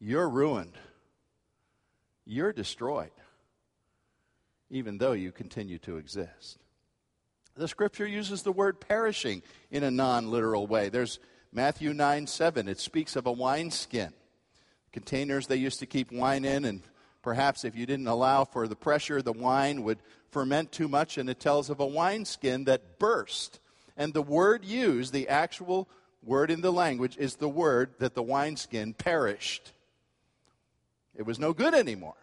you're 0.00 0.28
ruined. 0.28 0.76
You're 2.24 2.52
destroyed, 2.52 3.12
even 4.68 4.98
though 4.98 5.12
you 5.12 5.30
continue 5.30 5.78
to 5.78 5.96
exist. 5.96 6.58
The 7.54 7.68
scripture 7.68 8.06
uses 8.06 8.42
the 8.42 8.50
word 8.50 8.80
perishing 8.80 9.44
in 9.70 9.84
a 9.84 9.92
non 9.92 10.28
literal 10.28 10.66
way. 10.66 10.88
There's 10.88 11.20
Matthew 11.56 11.94
9 11.94 12.26
7. 12.26 12.68
It 12.68 12.78
speaks 12.78 13.16
of 13.16 13.24
a 13.24 13.32
wineskin. 13.32 14.12
Containers 14.92 15.46
they 15.46 15.56
used 15.56 15.78
to 15.78 15.86
keep 15.86 16.12
wine 16.12 16.44
in, 16.44 16.66
and 16.66 16.82
perhaps 17.22 17.64
if 17.64 17.74
you 17.74 17.86
didn't 17.86 18.08
allow 18.08 18.44
for 18.44 18.68
the 18.68 18.76
pressure, 18.76 19.22
the 19.22 19.32
wine 19.32 19.82
would 19.82 19.96
ferment 20.30 20.70
too 20.70 20.86
much, 20.86 21.16
and 21.16 21.30
it 21.30 21.40
tells 21.40 21.70
of 21.70 21.80
a 21.80 21.86
wineskin 21.86 22.64
that 22.64 22.98
burst. 22.98 23.58
And 23.96 24.12
the 24.12 24.20
word 24.20 24.66
used, 24.66 25.14
the 25.14 25.30
actual 25.30 25.88
word 26.22 26.50
in 26.50 26.60
the 26.60 26.70
language, 26.70 27.16
is 27.16 27.36
the 27.36 27.48
word 27.48 27.94
that 28.00 28.14
the 28.14 28.22
wineskin 28.22 28.92
perished. 28.92 29.72
It 31.14 31.24
was 31.24 31.38
no 31.38 31.54
good 31.54 31.72
anymore. 31.72 32.18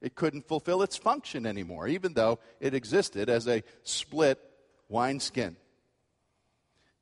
It 0.00 0.14
couldn't 0.14 0.46
fulfill 0.46 0.82
its 0.82 0.96
function 0.96 1.44
anymore, 1.44 1.88
even 1.88 2.12
though 2.12 2.38
it 2.60 2.72
existed 2.72 3.28
as 3.28 3.48
a 3.48 3.64
split 3.82 4.38
wineskin. 4.88 5.56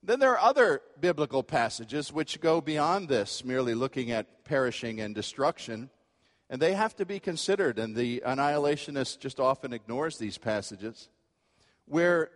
Then 0.02 0.18
there 0.18 0.32
are 0.32 0.48
other 0.50 0.82
biblical 1.00 1.44
passages 1.44 2.12
which 2.12 2.40
go 2.40 2.60
beyond 2.60 3.08
this, 3.08 3.44
merely 3.44 3.74
looking 3.74 4.10
at 4.10 4.44
perishing 4.44 5.00
and 5.00 5.14
destruction, 5.14 5.90
and 6.50 6.60
they 6.60 6.74
have 6.74 6.96
to 6.96 7.06
be 7.06 7.20
considered, 7.20 7.78
and 7.78 7.94
the 7.94 8.22
annihilationist 8.26 9.20
just 9.20 9.38
often 9.38 9.72
ignores 9.72 10.18
these 10.18 10.38
passages, 10.38 11.08
where 11.86 12.30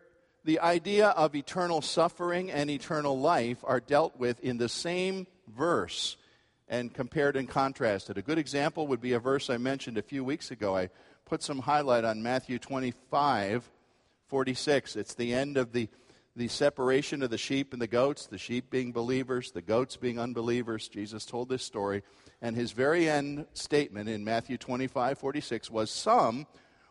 the 0.45 0.61
idea 0.61 1.09
of 1.09 1.35
eternal 1.35 1.83
suffering 1.83 2.53
and 2.53 2.71
eternal 2.71 3.19
life 3.19 3.59
are 3.65 3.81
dealt 3.81 4.17
with 4.17 4.39
in 4.45 4.59
the 4.59 4.69
same 4.69 5.27
verse 5.49 6.17
and 6.69 6.95
compared 6.95 7.37
and 7.37 7.49
contrasted. 7.49 8.17
A 8.17 8.23
good 8.23 8.39
example 8.39 8.87
would 8.87 9.01
be 9.01 9.13
a 9.13 9.19
verse 9.19 9.51
I 9.51 9.57
mentioned 9.57 9.99
a 9.99 10.03
few 10.03 10.23
weeks 10.23 10.53
ago. 10.53 10.77
I 10.77 10.91
put 11.25 11.43
some 11.43 11.59
highlight 11.59 12.05
on 12.05 12.23
Matthew 12.23 12.61
25, 12.61 13.69
46. 14.29 14.97
It's 14.97 15.15
the 15.15 15.35
end 15.35 15.57
of 15.57 15.73
the, 15.73 15.89
the 16.37 16.49
separation 16.49 17.23
of 17.23 17.31
the 17.31 17.39
sheep 17.39 17.73
and 17.73 17.81
the 17.81 17.87
goats, 17.87 18.27
the 18.27 18.37
sheep 18.37 18.69
being 18.71 18.93
believers, 18.93 19.53
the 19.53 19.63
goats 19.63 19.97
being 19.97 20.19
unbelievers. 20.19 20.87
Jesus 20.87 21.25
told 21.25 21.49
this 21.49 21.63
story. 21.63 22.03
And 22.43 22.55
his 22.55 22.73
very 22.73 23.09
end 23.09 23.47
statement 23.55 24.11
in 24.11 24.23
Matthew 24.23 24.59
25, 24.59 25.19
46 25.19 25.71
was 25.71 25.91
Some 25.91 26.47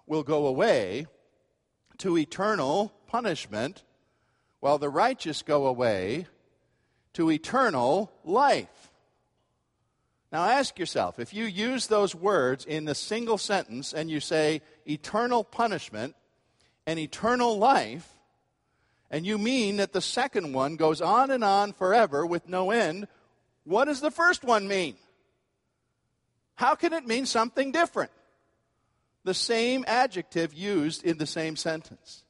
will 0.08 0.24
go 0.24 0.48
away 0.48 1.06
to 2.00 2.18
eternal 2.18 2.92
punishment, 3.06 3.84
while 4.60 4.80
the 4.80 4.90
righteous 4.90 5.44
go 5.44 5.68
away 5.68 6.26
to 7.14 7.30
eternal 7.30 8.12
life. 8.24 8.92
Now 10.32 10.46
ask 10.46 10.80
yourself 10.80 11.20
if 11.20 11.34
you 11.34 11.46
use 11.46 11.86
those 11.88 12.16
words 12.16 12.66
in 12.66 12.88
a 12.88 12.96
single 12.96 13.38
sentence 13.38 13.94
and 13.94 14.10
you 14.10 14.20
say 14.20 14.62
eternal 14.86 15.44
punishment 15.44 16.16
and 16.88 17.00
eternal 17.00 17.58
life, 17.58 18.15
and 19.10 19.26
you 19.26 19.38
mean 19.38 19.78
that 19.78 19.94
the 19.94 20.02
second 20.02 20.54
one 20.54 20.76
goes 20.76 21.02
on 21.02 21.32
and 21.32 21.44
on 21.44 21.74
forever 21.74 22.26
with 22.26 22.48
no 22.48 22.72
end, 22.72 23.08
what 23.64 23.86
does 23.86 24.02
the 24.02 24.12
first 24.12 24.44
one 24.44 24.68
mean? 24.68 24.96
How 26.56 26.76
can 26.76 26.94
it 26.94 27.06
mean 27.06 27.26
something 27.26 27.72
different? 27.72 28.12
The 29.24 29.34
same 29.34 29.84
adjective 29.88 30.54
used 30.54 31.04
in 31.04 31.18
the 31.18 31.26
same 31.26 31.56
sentence. 31.56 32.24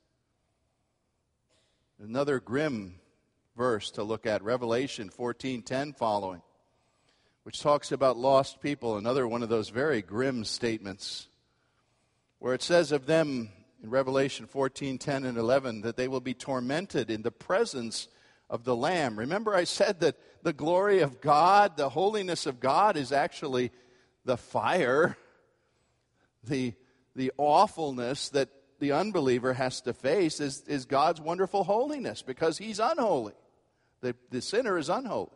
Another 1.99 2.39
grim 2.39 2.95
verse 3.55 3.91
to 3.91 4.03
look 4.03 4.25
at, 4.25 4.43
Revelation 4.43 5.09
14:10 5.09 5.93
following, 5.93 6.41
which 7.43 7.61
talks 7.61 7.91
about 7.91 8.17
lost 8.17 8.61
people, 8.61 8.97
another 8.97 9.27
one 9.27 9.43
of 9.43 9.49
those 9.49 9.69
very 9.69 10.01
grim 10.01 10.43
statements 10.43 11.27
where 12.39 12.53
it 12.53 12.61
says 12.61 12.91
of 12.91 13.05
them 13.05 13.49
in 13.83 13.89
Revelation 13.89 14.47
14:10 14.47 15.25
and 15.25 15.37
11 15.37 15.81
that 15.81 15.97
they 15.97 16.07
will 16.07 16.21
be 16.21 16.33
tormented 16.33 17.09
in 17.09 17.21
the 17.21 17.31
presence 17.31 18.07
of 18.49 18.63
the 18.63 18.75
lamb. 18.75 19.17
Remember 19.17 19.55
I 19.55 19.63
said 19.63 19.99
that 20.01 20.17
the 20.43 20.53
glory 20.53 20.99
of 21.01 21.21
God, 21.21 21.77
the 21.77 21.89
holiness 21.89 22.45
of 22.45 22.59
God 22.59 22.97
is 22.97 23.11
actually 23.11 23.71
the 24.23 24.37
fire, 24.37 25.17
the 26.43 26.73
the 27.15 27.31
awfulness 27.37 28.29
that 28.29 28.49
the 28.79 28.91
unbeliever 28.91 29.53
has 29.53 29.81
to 29.81 29.93
face 29.93 30.39
is, 30.39 30.61
is 30.67 30.85
God's 30.85 31.21
wonderful 31.21 31.63
holiness 31.63 32.21
because 32.21 32.57
he's 32.57 32.79
unholy. 32.79 33.33
The, 34.01 34.15
the 34.29 34.41
sinner 34.41 34.77
is 34.77 34.89
unholy. 34.89 35.31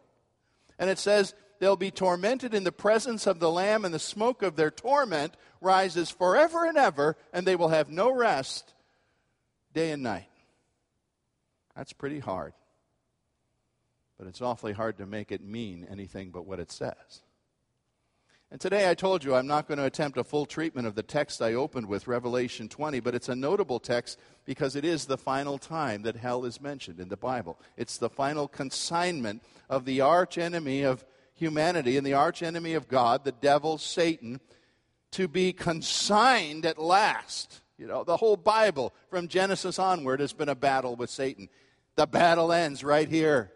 And 0.77 0.89
it 0.89 0.99
says, 0.99 1.33
they'll 1.59 1.75
be 1.75 1.91
tormented 1.91 2.53
in 2.53 2.63
the 2.63 2.71
presence 2.71 3.27
of 3.27 3.39
the 3.39 3.51
Lamb, 3.51 3.85
and 3.85 3.93
the 3.93 3.99
smoke 3.99 4.41
of 4.41 4.55
their 4.55 4.71
torment 4.71 5.35
rises 5.61 6.09
forever 6.09 6.65
and 6.65 6.77
ever, 6.77 7.17
and 7.31 7.45
they 7.45 7.55
will 7.55 7.69
have 7.69 7.89
no 7.89 8.11
rest 8.11 8.73
day 9.73 9.91
and 9.91 10.03
night. 10.03 10.29
That's 11.75 11.93
pretty 11.93 12.19
hard. 12.19 12.53
But 14.17 14.27
it's 14.27 14.41
awfully 14.41 14.73
hard 14.73 14.97
to 14.97 15.05
make 15.05 15.31
it 15.31 15.41
mean 15.41 15.87
anything 15.89 16.31
but 16.31 16.45
what 16.45 16.59
it 16.59 16.71
says. 16.71 17.21
And 18.51 18.59
today 18.59 18.89
I 18.89 18.95
told 18.95 19.23
you 19.23 19.35
I'm 19.35 19.45
not 19.45 19.67
going 19.67 19.77
to 19.77 19.85
attempt 19.85 20.17
a 20.17 20.23
full 20.23 20.47
treatment 20.47 20.87
of 20.87 20.95
the 20.95 21.03
text 21.03 21.39
I 21.39 21.53
opened 21.53 21.85
with, 21.85 22.07
Revelation 22.07 22.67
20, 22.67 22.99
but 22.99 23.13
it's 23.13 23.29
a 23.29 23.35
notable 23.35 23.79
text 23.79 24.17
because 24.43 24.75
it 24.75 24.83
is 24.83 25.05
the 25.05 25.19
final 25.19 25.59
time 25.59 26.01
that 26.01 26.15
hell 26.15 26.45
is 26.45 26.59
mentioned 26.59 26.99
in 26.99 27.09
the 27.09 27.15
Bible. 27.15 27.59
It's 27.77 27.97
the 27.97 28.09
final 28.09 28.47
consignment 28.47 29.43
of 29.69 29.85
the 29.85 30.01
archenemy 30.01 30.81
of 30.81 31.05
humanity 31.39 31.97
and 31.97 32.05
the 32.05 32.13
archenemy 32.13 32.73
of 32.73 32.87
God, 32.87 33.23
the 33.23 33.31
devil, 33.31 33.77
Satan, 33.77 34.39
to 35.11 35.27
be 35.27 35.53
consigned 35.53 36.65
at 36.65 36.77
last. 36.77 37.61
You 37.77 37.87
know, 37.87 38.03
the 38.03 38.17
whole 38.17 38.37
Bible 38.37 38.93
from 39.09 39.27
Genesis 39.27 39.79
onward 39.79 40.19
has 40.19 40.33
been 40.33 40.49
a 40.49 40.55
battle 40.55 40.95
with 40.95 41.09
Satan. 41.09 41.49
The 41.95 42.05
battle 42.05 42.51
ends 42.51 42.83
right 42.83 43.09
here 43.09 43.51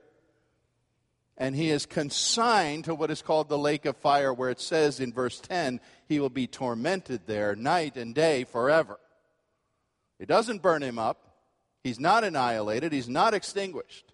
and 1.38 1.56
he 1.56 1.69
is 1.69 1.86
consigned 1.86 2.86
to 2.86 2.96
what 2.96 3.10
is 3.10 3.22
called 3.22 3.50
the 3.50 3.58
lake 3.58 3.86
of 3.86 3.98
fire, 3.98 4.34
where 4.34 4.50
it 4.50 4.62
says 4.62 5.00
in 5.00 5.12
verse 5.12 5.39
10, 5.39 5.80
he 6.08 6.19
will 6.19 6.30
be 6.30 6.48
tormented 6.48 7.22
there 7.26 7.56
night 7.56 7.98
and 7.98 8.13
day 8.13 8.43
forever. 8.43 9.00
It 10.19 10.28
doesn't 10.28 10.62
burn 10.62 10.84
him 10.84 11.00
up, 11.00 11.36
he's 11.84 12.00
not 12.00 12.24
annihilated, 12.24 12.93
he's 12.93 13.10
not 13.10 13.34
extinguished. 13.34 14.12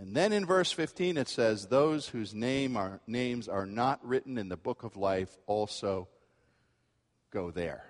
And 0.00 0.14
then 0.14 0.32
in 0.32 0.46
verse 0.46 0.70
15 0.70 1.16
it 1.16 1.28
says, 1.28 1.66
Those 1.66 2.08
whose 2.08 2.34
name 2.34 2.76
are, 2.76 3.00
names 3.06 3.48
are 3.48 3.66
not 3.66 4.04
written 4.06 4.38
in 4.38 4.48
the 4.48 4.56
book 4.56 4.84
of 4.84 4.96
life 4.96 5.36
also 5.46 6.08
go 7.30 7.50
there. 7.50 7.84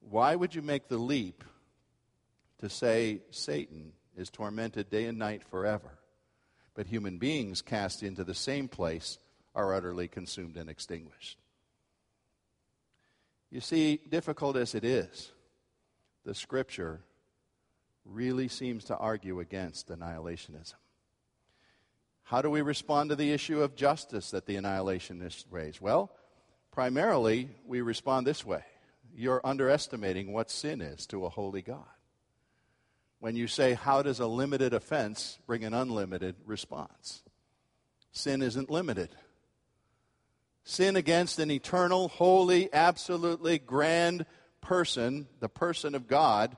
Why 0.00 0.34
would 0.34 0.54
you 0.54 0.62
make 0.62 0.88
the 0.88 0.96
leap 0.96 1.44
to 2.60 2.68
say 2.68 3.20
Satan 3.30 3.92
is 4.16 4.30
tormented 4.30 4.90
day 4.90 5.06
and 5.06 5.18
night 5.18 5.42
forever. 5.42 5.98
But 6.74 6.86
human 6.86 7.18
beings 7.18 7.62
cast 7.62 8.02
into 8.02 8.22
the 8.22 8.34
same 8.34 8.68
place 8.68 9.18
are 9.54 9.74
utterly 9.74 10.08
consumed 10.08 10.56
and 10.56 10.70
extinguished. 10.70 11.38
You 13.50 13.60
see, 13.60 14.00
difficult 14.08 14.56
as 14.56 14.74
it 14.74 14.84
is, 14.84 15.32
the 16.24 16.34
scripture 16.34 17.00
really 18.04 18.48
seems 18.48 18.84
to 18.84 18.96
argue 18.96 19.40
against 19.40 19.88
annihilationism. 19.88 20.74
How 22.22 22.42
do 22.42 22.50
we 22.50 22.62
respond 22.62 23.10
to 23.10 23.16
the 23.16 23.32
issue 23.32 23.62
of 23.62 23.74
justice 23.74 24.30
that 24.30 24.46
the 24.46 24.56
annihilationists 24.56 25.44
raise? 25.50 25.80
Well, 25.80 26.12
primarily, 26.70 27.50
we 27.66 27.80
respond 27.80 28.26
this 28.26 28.44
way 28.44 28.62
you're 29.12 29.40
underestimating 29.44 30.32
what 30.32 30.50
sin 30.50 30.80
is 30.80 31.06
to 31.08 31.26
a 31.26 31.28
holy 31.28 31.62
God 31.62 31.84
when 33.20 33.36
you 33.36 33.46
say, 33.46 33.74
How 33.74 34.02
does 34.02 34.18
a 34.18 34.26
limited 34.26 34.74
offense 34.74 35.38
bring 35.46 35.64
an 35.64 35.74
unlimited 35.74 36.36
response? 36.44 37.22
Sin 38.12 38.42
isn't 38.42 38.70
limited. 38.70 39.10
Sin 40.64 40.96
against 40.96 41.38
an 41.38 41.50
eternal, 41.50 42.08
holy, 42.08 42.72
absolutely 42.72 43.58
grand 43.58 44.26
person, 44.60 45.26
the 45.38 45.48
person 45.48 45.94
of 45.94 46.06
God, 46.06 46.56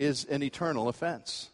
is 0.00 0.24
an 0.24 0.42
eternal 0.42 0.88
offense. 0.88 1.50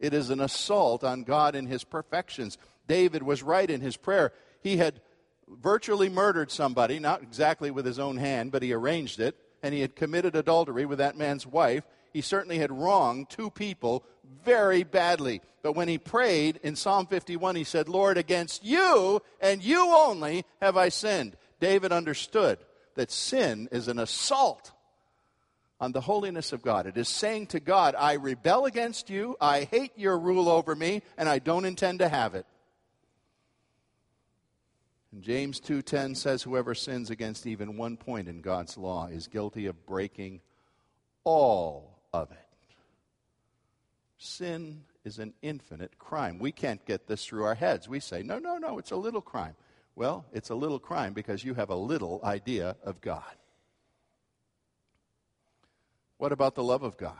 It 0.00 0.12
is 0.12 0.30
an 0.30 0.40
assault 0.40 1.04
on 1.04 1.22
God 1.22 1.54
and 1.54 1.68
his 1.68 1.84
perfections. 1.84 2.58
David 2.88 3.22
was 3.22 3.42
right 3.42 3.70
in 3.70 3.80
his 3.80 3.96
prayer. 3.96 4.32
He 4.60 4.76
had 4.76 5.00
virtually 5.48 6.08
murdered 6.08 6.50
somebody, 6.50 6.98
not 6.98 7.22
exactly 7.22 7.70
with 7.70 7.86
his 7.86 7.98
own 7.98 8.16
hand, 8.16 8.50
but 8.50 8.62
he 8.62 8.72
arranged 8.72 9.20
it, 9.20 9.36
and 9.62 9.72
he 9.72 9.80
had 9.80 9.96
committed 9.96 10.36
adultery 10.36 10.86
with 10.86 10.98
that 10.98 11.16
man's 11.16 11.46
wife, 11.46 11.84
he 12.12 12.20
certainly 12.20 12.58
had 12.58 12.72
wronged 12.72 13.30
two 13.30 13.50
people 13.50 14.04
very 14.44 14.82
badly. 14.82 15.40
But 15.62 15.74
when 15.74 15.88
he 15.88 15.98
prayed 15.98 16.58
in 16.62 16.74
Psalm 16.74 17.06
51, 17.06 17.56
he 17.56 17.64
said, 17.64 17.88
Lord, 17.88 18.18
against 18.18 18.64
you 18.64 19.22
and 19.40 19.62
you 19.62 19.94
only 19.94 20.44
have 20.60 20.76
I 20.76 20.88
sinned. 20.88 21.36
David 21.60 21.92
understood 21.92 22.58
that 22.94 23.10
sin 23.10 23.68
is 23.70 23.88
an 23.88 23.98
assault 23.98 24.72
on 25.80 25.92
the 25.92 26.00
holiness 26.00 26.52
of 26.52 26.62
God. 26.62 26.86
It 26.86 26.96
is 26.96 27.08
saying 27.08 27.48
to 27.48 27.60
God, 27.60 27.94
I 27.96 28.14
rebel 28.14 28.64
against 28.64 29.10
you, 29.10 29.36
I 29.40 29.64
hate 29.64 29.92
your 29.96 30.18
rule 30.18 30.48
over 30.48 30.74
me, 30.74 31.02
and 31.16 31.28
I 31.28 31.38
don't 31.38 31.64
intend 31.64 32.00
to 32.00 32.08
have 32.08 32.34
it. 32.34 32.46
And 35.12 35.22
James 35.22 35.60
2:10 35.60 36.16
says 36.16 36.42
whoever 36.42 36.74
sins 36.74 37.10
against 37.10 37.46
even 37.46 37.76
one 37.76 37.96
point 37.96 38.28
in 38.28 38.40
God's 38.40 38.76
law 38.76 39.06
is 39.06 39.26
guilty 39.26 39.66
of 39.66 39.86
breaking 39.86 40.40
all 41.24 41.98
of 42.12 42.30
it. 42.30 42.38
Sin 44.18 44.84
is 45.04 45.18
an 45.18 45.32
infinite 45.42 45.98
crime. 45.98 46.38
We 46.38 46.52
can't 46.52 46.84
get 46.84 47.06
this 47.06 47.24
through 47.24 47.44
our 47.44 47.54
heads. 47.54 47.88
We 47.88 48.00
say, 48.00 48.22
no, 48.22 48.38
no, 48.38 48.58
no, 48.58 48.78
it's 48.78 48.90
a 48.90 48.96
little 48.96 49.20
crime. 49.20 49.54
Well, 49.94 50.26
it's 50.32 50.50
a 50.50 50.54
little 50.54 50.78
crime 50.78 51.12
because 51.12 51.44
you 51.44 51.54
have 51.54 51.70
a 51.70 51.74
little 51.74 52.20
idea 52.22 52.76
of 52.84 53.00
God. 53.00 53.36
What 56.18 56.32
about 56.32 56.54
the 56.54 56.62
love 56.62 56.82
of 56.82 56.96
God? 56.96 57.16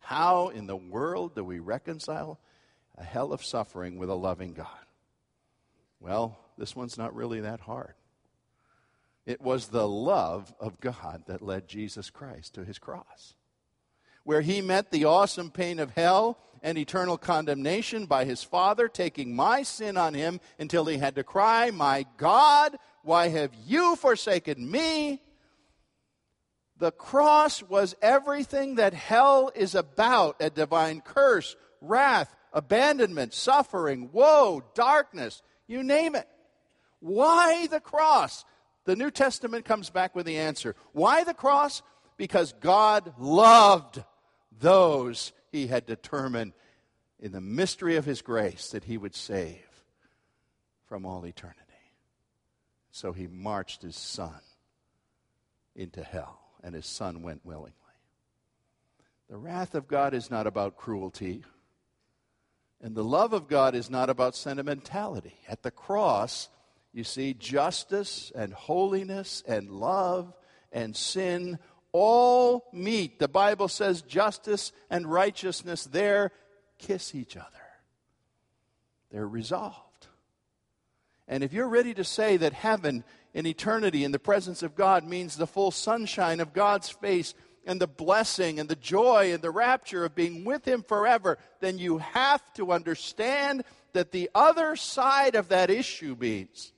How 0.00 0.48
in 0.48 0.66
the 0.66 0.76
world 0.76 1.34
do 1.34 1.44
we 1.44 1.58
reconcile 1.58 2.40
a 2.96 3.04
hell 3.04 3.32
of 3.32 3.44
suffering 3.44 3.98
with 3.98 4.08
a 4.10 4.14
loving 4.14 4.54
God? 4.54 4.66
Well, 6.00 6.38
this 6.56 6.74
one's 6.74 6.98
not 6.98 7.14
really 7.14 7.40
that 7.40 7.60
hard. 7.60 7.94
It 9.26 9.40
was 9.40 9.68
the 9.68 9.86
love 9.86 10.54
of 10.58 10.80
God 10.80 11.24
that 11.26 11.42
led 11.42 11.68
Jesus 11.68 12.08
Christ 12.10 12.54
to 12.54 12.64
his 12.64 12.78
cross 12.78 13.34
where 14.28 14.42
he 14.42 14.60
met 14.60 14.90
the 14.90 15.06
awesome 15.06 15.50
pain 15.50 15.78
of 15.78 15.92
hell 15.92 16.36
and 16.62 16.76
eternal 16.76 17.16
condemnation 17.16 18.04
by 18.04 18.26
his 18.26 18.42
Father, 18.42 18.86
taking 18.86 19.34
my 19.34 19.62
sin 19.62 19.96
on 19.96 20.12
him 20.12 20.38
until 20.58 20.84
he 20.84 20.98
had 20.98 21.14
to 21.14 21.24
cry, 21.24 21.70
My 21.70 22.04
God, 22.18 22.76
why 23.02 23.28
have 23.28 23.52
you 23.64 23.96
forsaken 23.96 24.70
me? 24.70 25.22
The 26.78 26.92
cross 26.92 27.62
was 27.62 27.96
everything 28.00 28.76
that 28.76 28.94
hell 28.94 29.50
is 29.54 29.74
about 29.74 30.36
a 30.40 30.50
divine 30.50 31.00
curse, 31.00 31.56
wrath, 31.80 32.34
abandonment, 32.52 33.34
suffering, 33.34 34.10
woe, 34.12 34.62
darkness, 34.74 35.42
you 35.66 35.82
name 35.82 36.14
it. 36.14 36.28
Why 37.00 37.66
the 37.66 37.80
cross? 37.80 38.44
The 38.84 38.96
New 38.96 39.10
Testament 39.10 39.64
comes 39.64 39.90
back 39.90 40.14
with 40.14 40.26
the 40.26 40.38
answer. 40.38 40.74
Why 40.92 41.24
the 41.24 41.34
cross? 41.34 41.82
Because 42.16 42.54
God 42.60 43.12
loved 43.18 44.02
those 44.58 45.32
he 45.52 45.66
had 45.66 45.86
determined 45.86 46.52
in 47.20 47.32
the 47.32 47.40
mystery 47.40 47.96
of 47.96 48.04
his 48.04 48.22
grace 48.22 48.70
that 48.70 48.84
he 48.84 48.96
would 48.96 49.14
save 49.14 49.64
from 50.86 51.04
all 51.04 51.26
eternity. 51.26 51.62
So 52.90 53.12
he 53.12 53.26
marched 53.26 53.82
his 53.82 53.96
son 53.96 54.40
into 55.74 56.02
hell, 56.02 56.40
and 56.62 56.74
his 56.74 56.86
son 56.86 57.22
went 57.22 57.44
willingly. 57.44 57.72
The 59.28 59.36
wrath 59.36 59.74
of 59.74 59.88
God 59.88 60.14
is 60.14 60.30
not 60.30 60.46
about 60.46 60.76
cruelty, 60.76 61.44
and 62.80 62.94
the 62.94 63.04
love 63.04 63.32
of 63.32 63.48
God 63.48 63.74
is 63.74 63.90
not 63.90 64.08
about 64.08 64.36
sentimentality. 64.36 65.34
At 65.48 65.62
the 65.62 65.70
cross, 65.70 66.48
you 66.92 67.04
see, 67.04 67.34
justice 67.34 68.32
and 68.34 68.52
holiness 68.52 69.42
and 69.46 69.70
love 69.70 70.32
and 70.72 70.96
sin 70.96 71.58
all 71.92 72.68
meet. 72.72 73.18
The 73.18 73.28
Bible 73.28 73.68
says 73.68 74.02
justice 74.02 74.72
and 74.90 75.10
righteousness 75.10 75.84
there 75.84 76.32
kiss 76.78 77.14
each 77.14 77.36
other, 77.36 77.46
they're 79.10 79.28
resolved. 79.28 79.74
And 81.26 81.44
if 81.44 81.52
you're 81.52 81.68
ready 81.68 81.92
to 81.94 82.04
say 82.04 82.38
that 82.38 82.54
heaven 82.54 83.04
in 83.34 83.46
eternity 83.46 84.04
in 84.04 84.12
the 84.12 84.18
presence 84.18 84.62
of 84.62 84.74
God 84.74 85.04
means 85.04 85.36
the 85.36 85.46
full 85.46 85.70
sunshine 85.70 86.40
of 86.40 86.52
God's 86.52 86.88
face 86.88 87.34
and 87.66 87.80
the 87.80 87.86
blessing 87.86 88.58
and 88.58 88.68
the 88.68 88.76
joy 88.76 89.32
and 89.32 89.42
the 89.42 89.50
rapture 89.50 90.04
of 90.04 90.14
being 90.14 90.44
with 90.44 90.66
Him 90.66 90.82
forever, 90.82 91.38
then 91.60 91.78
you 91.78 91.98
have 91.98 92.42
to 92.54 92.72
understand 92.72 93.62
that 93.92 94.10
the 94.10 94.30
other 94.34 94.74
side 94.74 95.34
of 95.34 95.48
that 95.48 95.70
issue 95.70 96.16
means 96.18 96.72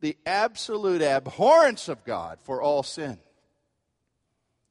the 0.00 0.16
absolute 0.26 1.02
abhorrence 1.02 1.88
of 1.88 2.04
God 2.04 2.40
for 2.42 2.60
all 2.60 2.82
sin 2.82 3.18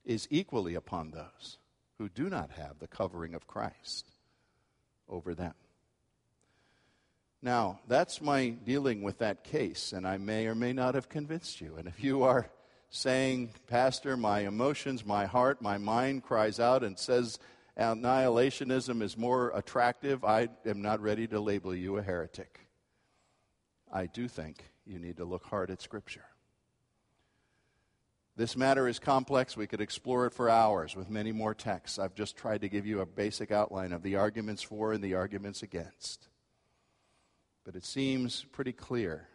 is 0.05 0.27
equally 0.29 0.75
upon 0.75 1.11
those 1.11 1.57
who 1.97 2.09
do 2.09 2.29
not 2.29 2.51
have 2.51 2.79
the 2.79 2.87
covering 2.87 3.33
of 3.33 3.47
Christ 3.47 4.11
over 5.07 5.33
them. 5.33 5.53
Now, 7.43 7.81
that's 7.89 8.21
my 8.21 8.51
dealing 8.51 9.01
with 9.01 9.17
that 9.17 9.43
case, 9.43 9.91
and 9.91 10.07
I 10.07 10.17
may 10.17 10.47
or 10.47 10.55
may 10.55 10.71
not 10.71 10.95
have 10.95 11.09
convinced 11.09 11.59
you. 11.59 11.75
And 11.77 11.89
if 11.89 12.01
you 12.01 12.23
are 12.23 12.49
saying, 12.89 13.49
Pastor, 13.67 14.15
my 14.15 14.39
emotions, 14.41 15.05
my 15.05 15.25
heart, 15.25 15.61
my 15.61 15.77
mind 15.77 16.23
cries 16.23 16.57
out 16.57 16.85
and 16.85 16.97
says 16.97 17.39
annihilationism 17.77 19.01
is 19.01 19.17
more 19.17 19.51
attractive, 19.53 20.23
I 20.23 20.47
am 20.65 20.81
not 20.81 21.01
ready 21.01 21.27
to 21.27 21.41
label 21.41 21.75
you 21.75 21.97
a 21.97 22.01
heretic. 22.01 22.61
I 23.91 24.05
do 24.05 24.29
think 24.29 24.63
you 24.85 24.97
need 24.97 25.17
to 25.17 25.25
look 25.25 25.43
hard 25.43 25.69
at 25.69 25.81
Scripture. 25.81 26.23
This 28.37 28.55
matter 28.55 28.87
is 28.87 28.99
complex. 28.99 29.57
We 29.57 29.67
could 29.67 29.81
explore 29.81 30.27
it 30.27 30.33
for 30.33 30.49
hours 30.49 30.95
with 30.95 31.09
many 31.09 31.33
more 31.33 31.53
texts. 31.53 31.99
I've 31.99 32.15
just 32.15 32.37
tried 32.37 32.61
to 32.61 32.69
give 32.69 32.85
you 32.85 33.01
a 33.01 33.05
basic 33.05 33.51
outline 33.51 33.91
of 33.91 34.01
the 34.01 34.15
arguments 34.15 34.63
for 34.63 34.93
and 34.93 35.03
the 35.03 35.15
arguments 35.15 35.61
against. 35.61 36.29
But 37.63 37.75
it 37.75 37.85
seems 37.85 38.43
pretty 38.51 38.73
clear, 38.73 39.29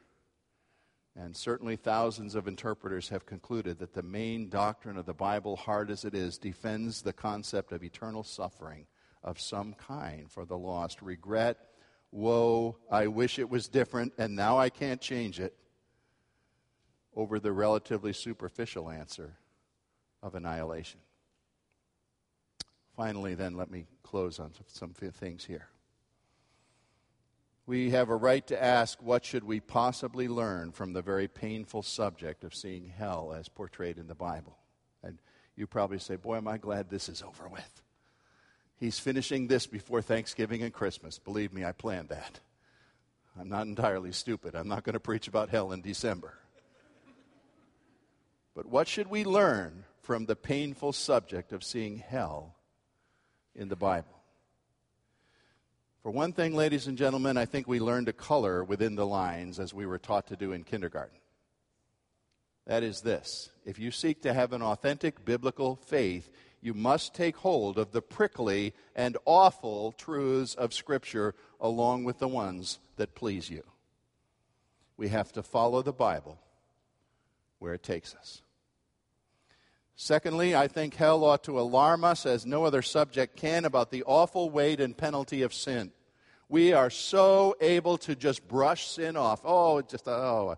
and 1.16 1.34
certainly 1.34 1.76
thousands 1.76 2.34
of 2.34 2.46
interpreters 2.46 3.08
have 3.08 3.24
concluded 3.24 3.78
that 3.78 3.94
the 3.94 4.02
main 4.02 4.50
doctrine 4.50 4.98
of 4.98 5.06
the 5.06 5.14
Bible, 5.14 5.56
hard 5.56 5.90
as 5.90 6.04
it 6.04 6.14
is, 6.14 6.36
defends 6.36 7.00
the 7.00 7.12
concept 7.12 7.72
of 7.72 7.82
eternal 7.82 8.22
suffering 8.22 8.86
of 9.24 9.40
some 9.40 9.72
kind 9.72 10.30
for 10.30 10.44
the 10.44 10.58
lost. 10.58 11.00
Regret, 11.00 11.56
woe, 12.12 12.76
I 12.90 13.06
wish 13.06 13.38
it 13.38 13.48
was 13.48 13.66
different, 13.66 14.12
and 14.18 14.36
now 14.36 14.58
I 14.58 14.68
can't 14.68 15.00
change 15.00 15.40
it, 15.40 15.54
over 17.16 17.40
the 17.40 17.52
relatively 17.52 18.12
superficial 18.12 18.90
answer 18.90 19.38
of 20.22 20.34
annihilation. 20.34 21.00
Finally, 22.94 23.34
then, 23.34 23.56
let 23.56 23.70
me 23.70 23.86
close 24.02 24.38
on 24.38 24.52
some 24.66 24.92
things 24.92 25.44
here 25.44 25.68
we 27.68 27.90
have 27.90 28.08
a 28.08 28.16
right 28.16 28.46
to 28.46 28.60
ask 28.60 28.98
what 29.02 29.26
should 29.26 29.44
we 29.44 29.60
possibly 29.60 30.26
learn 30.26 30.72
from 30.72 30.94
the 30.94 31.02
very 31.02 31.28
painful 31.28 31.82
subject 31.82 32.42
of 32.42 32.54
seeing 32.54 32.86
hell 32.86 33.34
as 33.38 33.50
portrayed 33.50 33.98
in 33.98 34.06
the 34.06 34.14
Bible. 34.14 34.56
And 35.02 35.18
you 35.54 35.66
probably 35.66 35.98
say, 35.98 36.16
Boy, 36.16 36.38
am 36.38 36.48
I 36.48 36.56
glad 36.56 36.88
this 36.88 37.10
is 37.10 37.22
over 37.22 37.46
with. 37.46 37.82
He's 38.78 38.98
finishing 38.98 39.48
this 39.48 39.66
before 39.66 40.00
Thanksgiving 40.00 40.62
and 40.62 40.72
Christmas. 40.72 41.18
Believe 41.18 41.52
me, 41.52 41.62
I 41.62 41.72
planned 41.72 42.08
that. 42.08 42.40
I'm 43.38 43.50
not 43.50 43.66
entirely 43.66 44.12
stupid. 44.12 44.54
I'm 44.54 44.68
not 44.68 44.82
going 44.82 44.94
to 44.94 45.00
preach 45.00 45.28
about 45.28 45.50
hell 45.50 45.72
in 45.72 45.82
December. 45.82 46.38
But 48.54 48.64
what 48.64 48.88
should 48.88 49.08
we 49.08 49.24
learn 49.24 49.84
from 50.00 50.24
the 50.24 50.36
painful 50.36 50.94
subject 50.94 51.52
of 51.52 51.62
seeing 51.62 51.98
hell 51.98 52.54
in 53.54 53.68
the 53.68 53.76
Bible? 53.76 54.17
For 56.08 56.12
one 56.12 56.32
thing, 56.32 56.54
ladies 56.54 56.86
and 56.86 56.96
gentlemen, 56.96 57.36
I 57.36 57.44
think 57.44 57.68
we 57.68 57.80
learned 57.80 58.06
to 58.06 58.14
color 58.14 58.64
within 58.64 58.94
the 58.94 59.04
lines 59.04 59.60
as 59.60 59.74
we 59.74 59.84
were 59.84 59.98
taught 59.98 60.28
to 60.28 60.36
do 60.36 60.52
in 60.52 60.64
kindergarten. 60.64 61.18
That 62.64 62.82
is 62.82 63.02
this 63.02 63.50
if 63.66 63.78
you 63.78 63.90
seek 63.90 64.22
to 64.22 64.32
have 64.32 64.54
an 64.54 64.62
authentic 64.62 65.22
biblical 65.26 65.76
faith, 65.76 66.30
you 66.62 66.72
must 66.72 67.12
take 67.12 67.36
hold 67.36 67.76
of 67.76 67.92
the 67.92 68.00
prickly 68.00 68.72
and 68.96 69.18
awful 69.26 69.92
truths 69.92 70.54
of 70.54 70.72
Scripture 70.72 71.34
along 71.60 72.04
with 72.04 72.20
the 72.20 72.26
ones 72.26 72.78
that 72.96 73.14
please 73.14 73.50
you. 73.50 73.64
We 74.96 75.08
have 75.08 75.30
to 75.32 75.42
follow 75.42 75.82
the 75.82 75.92
Bible 75.92 76.38
where 77.58 77.74
it 77.74 77.82
takes 77.82 78.14
us. 78.14 78.40
Secondly, 79.94 80.56
I 80.56 80.68
think 80.68 80.94
hell 80.94 81.22
ought 81.22 81.44
to 81.44 81.60
alarm 81.60 82.02
us 82.02 82.24
as 82.24 82.46
no 82.46 82.64
other 82.64 82.80
subject 82.80 83.36
can 83.36 83.66
about 83.66 83.90
the 83.90 84.04
awful 84.04 84.48
weight 84.48 84.80
and 84.80 84.96
penalty 84.96 85.42
of 85.42 85.52
sin 85.52 85.92
we 86.48 86.72
are 86.72 86.90
so 86.90 87.56
able 87.60 87.98
to 87.98 88.16
just 88.16 88.46
brush 88.48 88.88
sin 88.88 89.16
off. 89.16 89.40
Oh, 89.44 89.82
just, 89.82 90.08
oh, 90.08 90.56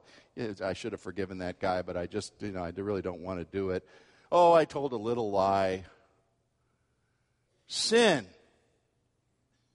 I 0.62 0.72
should 0.72 0.92
have 0.92 1.00
forgiven 1.00 1.38
that 1.38 1.58
guy, 1.58 1.82
but 1.82 1.96
I 1.96 2.06
just, 2.06 2.32
you 2.40 2.52
know, 2.52 2.62
I 2.62 2.72
really 2.76 3.02
don't 3.02 3.20
want 3.20 3.40
to 3.40 3.44
do 3.44 3.70
it. 3.70 3.86
Oh, 4.30 4.52
I 4.52 4.64
told 4.64 4.92
a 4.92 4.96
little 4.96 5.30
lie. 5.30 5.84
Sin 7.66 8.26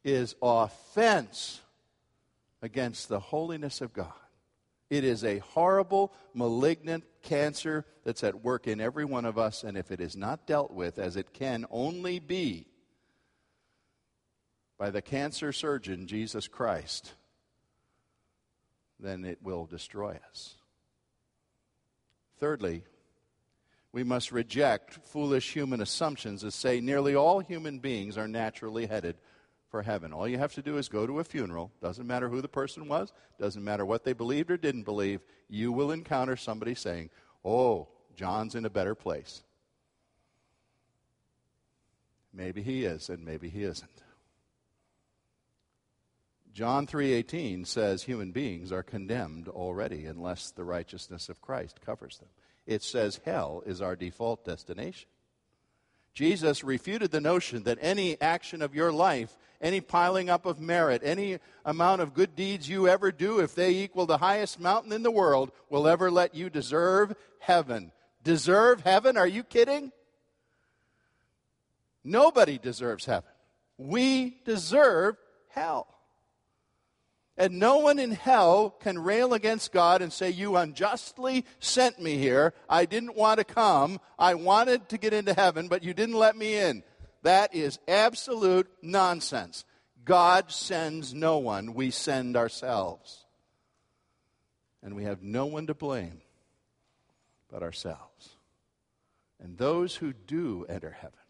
is 0.04 0.36
offense 0.41 1.60
against 2.62 3.10
the 3.10 3.19
holiness 3.19 3.82
of 3.82 3.93
God. 3.93 4.13
It 4.89 5.04
is 5.04 5.23
a 5.23 5.39
horrible, 5.39 6.13
malignant 6.34 7.04
cancer 7.23 7.86
that's 8.04 8.23
at 8.23 8.43
work 8.43 8.67
in 8.67 8.80
every 8.80 9.04
one 9.04 9.25
of 9.25 9.38
us, 9.38 9.63
and 9.63 9.78
if 9.78 9.91
it 9.91 9.99
is 9.99 10.15
not 10.15 10.45
dealt 10.45 10.71
with, 10.71 10.99
as 10.99 11.17
it 11.17 11.34
can 11.34 11.65
only 11.71 12.19
be, 12.19 12.67
by 14.77 14.89
the 14.89 15.01
cancer 15.01 15.51
surgeon, 15.51 16.07
Jesus 16.07 16.47
Christ, 16.47 17.13
then 18.99 19.23
it 19.25 19.39
will 19.41 19.65
destroy 19.65 20.19
us. 20.29 20.55
Thirdly, 22.38 22.83
we 23.91 24.03
must 24.03 24.31
reject 24.33 24.99
foolish 25.05 25.53
human 25.53 25.79
assumptions 25.79 26.41
that 26.41 26.51
say 26.51 26.81
nearly 26.81 27.15
all 27.15 27.39
human 27.39 27.79
beings 27.79 28.17
are 28.17 28.27
naturally 28.27 28.88
headed 28.88 29.15
for 29.69 29.81
heaven. 29.81 30.11
All 30.11 30.27
you 30.27 30.38
have 30.38 30.53
to 30.55 30.61
do 30.61 30.77
is 30.77 30.89
go 30.89 31.07
to 31.07 31.19
a 31.19 31.23
funeral. 31.23 31.71
Doesn't 31.81 32.05
matter 32.05 32.27
who 32.27 32.41
the 32.41 32.49
person 32.49 32.88
was, 32.89 33.13
doesn't 33.39 33.63
matter 33.63 33.85
what 33.85 34.03
they 34.03 34.13
believed 34.13 34.51
or 34.51 34.57
didn't 34.57 34.83
believe, 34.83 35.21
you 35.47 35.71
will 35.71 35.91
encounter 35.91 36.35
somebody 36.35 36.75
saying, 36.75 37.09
Oh, 37.43 37.88
John's 38.15 38.55
in 38.55 38.65
a 38.65 38.69
better 38.69 38.95
place. 38.95 39.43
Maybe 42.33 42.61
he 42.61 42.83
is, 42.83 43.09
and 43.09 43.23
maybe 43.23 43.47
he 43.49 43.63
isn't. 43.63 44.03
John 46.56 46.88
3:18 46.88 47.65
says 47.65 48.04
human 48.04 48.32
beings 48.32 48.72
are 48.72 48.82
condemned 48.82 49.50
already 49.50 50.06
unless 50.06 50.52
the 50.52 50.63
righteousness 50.63 51.28
of 51.28 51.41
Christ 51.41 51.82
covers 51.82 52.20
them. 52.20 52.30
It 52.65 52.82
says 52.82 53.20
hell 53.26 53.62
is 53.65 53.82
our 53.82 53.98
default 53.98 54.46
destination. 54.46 55.10
Jesus 56.13 56.64
refuted 56.64 57.12
the 57.12 57.20
notion 57.20 57.64
that 57.64 57.78
any 57.82 58.20
action 58.22 58.62
of 58.62 58.74
your 58.74 58.93
life, 58.93 59.38
any 59.60 59.82
piling 59.82 60.30
up 60.30 60.45
of 60.45 60.62
merit, 60.62 61.01
any 61.03 61.39
amount 61.66 62.01
of 62.01 62.14
good 62.14 62.38
deeds 62.38 62.70
you 62.70 62.88
ever 62.88 63.12
do, 63.12 63.39
if 63.39 63.53
they 63.53 63.72
equal 63.72 64.06
the 64.06 64.20
highest 64.20 64.58
mountain 64.58 64.93
in 64.93 65.03
the 65.03 65.12
world, 65.12 65.51
will 65.70 65.89
ever 65.89 66.10
let 66.10 66.36
you 66.36 66.49
deserve 66.49 67.18
heaven. 67.39 67.91
Deserve 68.24 68.80
heaven? 68.80 69.18
Are 69.18 69.28
you 69.28 69.43
kidding? 69.43 69.91
Nobody 72.01 72.58
deserves 72.58 73.06
heaven. 73.06 73.30
We 73.78 74.38
deserve 74.45 75.18
hell. 75.49 75.95
And 77.38 77.59
no 77.59 77.79
one 77.79 77.99
in 77.99 78.11
hell 78.11 78.69
can 78.79 78.97
rail 78.97 79.33
against 79.33 79.73
God 79.73 80.01
and 80.01 80.11
say, 80.11 80.29
You 80.29 80.55
unjustly 80.55 81.45
sent 81.59 81.99
me 82.01 82.17
here. 82.17 82.53
I 82.69 82.86
didn't 82.86 83.15
want 83.15 83.39
to 83.39 83.43
come. 83.43 83.99
I 84.17 84.36
wanted 84.36 84.88
to 84.89 84.97
get 84.97 85.13
into 85.13 85.33
heaven, 85.33 85.67
but 85.67 85.83
you 85.83 85.93
didn't 85.93 86.15
let 86.15 86.38
me 86.38 86.57
in. 86.57 86.83
That 87.23 87.53
is 87.53 87.79
absolute 87.88 88.69
nonsense. 88.81 89.65
God 90.05 90.51
sends 90.51 91.13
no 91.13 91.39
one, 91.39 91.73
we 91.73 91.91
send 91.91 92.38
ourselves. 92.38 93.25
And 94.83 94.95
we 94.95 95.03
have 95.03 95.23
no 95.23 95.47
one 95.47 95.67
to 95.67 95.73
blame 95.73 96.21
but 97.51 97.63
ourselves. 97.63 98.38
And 99.41 99.57
those 99.57 99.95
who 99.95 100.13
do 100.13 100.65
enter 100.69 100.91
heaven 100.91 101.24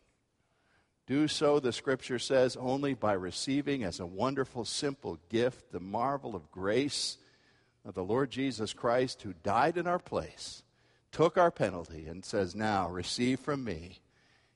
do 1.08 1.28
so, 1.28 1.60
the 1.60 1.72
scripture 1.72 2.18
says, 2.18 2.56
only 2.56 2.96
by 2.96 3.14
receiving 3.14 3.84
as 3.84 4.00
a 4.00 4.06
wonderful, 4.06 4.66
simple 4.66 5.20
gift 5.30 5.72
the 5.72 5.80
marvel 5.80 6.36
of 6.36 6.52
grace 6.52 7.18
of 7.86 7.94
the 7.94 8.04
Lord 8.04 8.32
Jesus 8.32 8.74
Christ, 8.74 9.22
who 9.22 9.34
died 9.44 9.78
in 9.78 9.86
our 9.86 10.00
place, 10.00 10.64
took 11.12 11.38
our 11.38 11.52
penalty 11.52 12.08
and 12.08 12.26
says, 12.26 12.56
Now 12.56 12.90
receive 12.90 13.40
from 13.40 13.64
me 13.64 14.00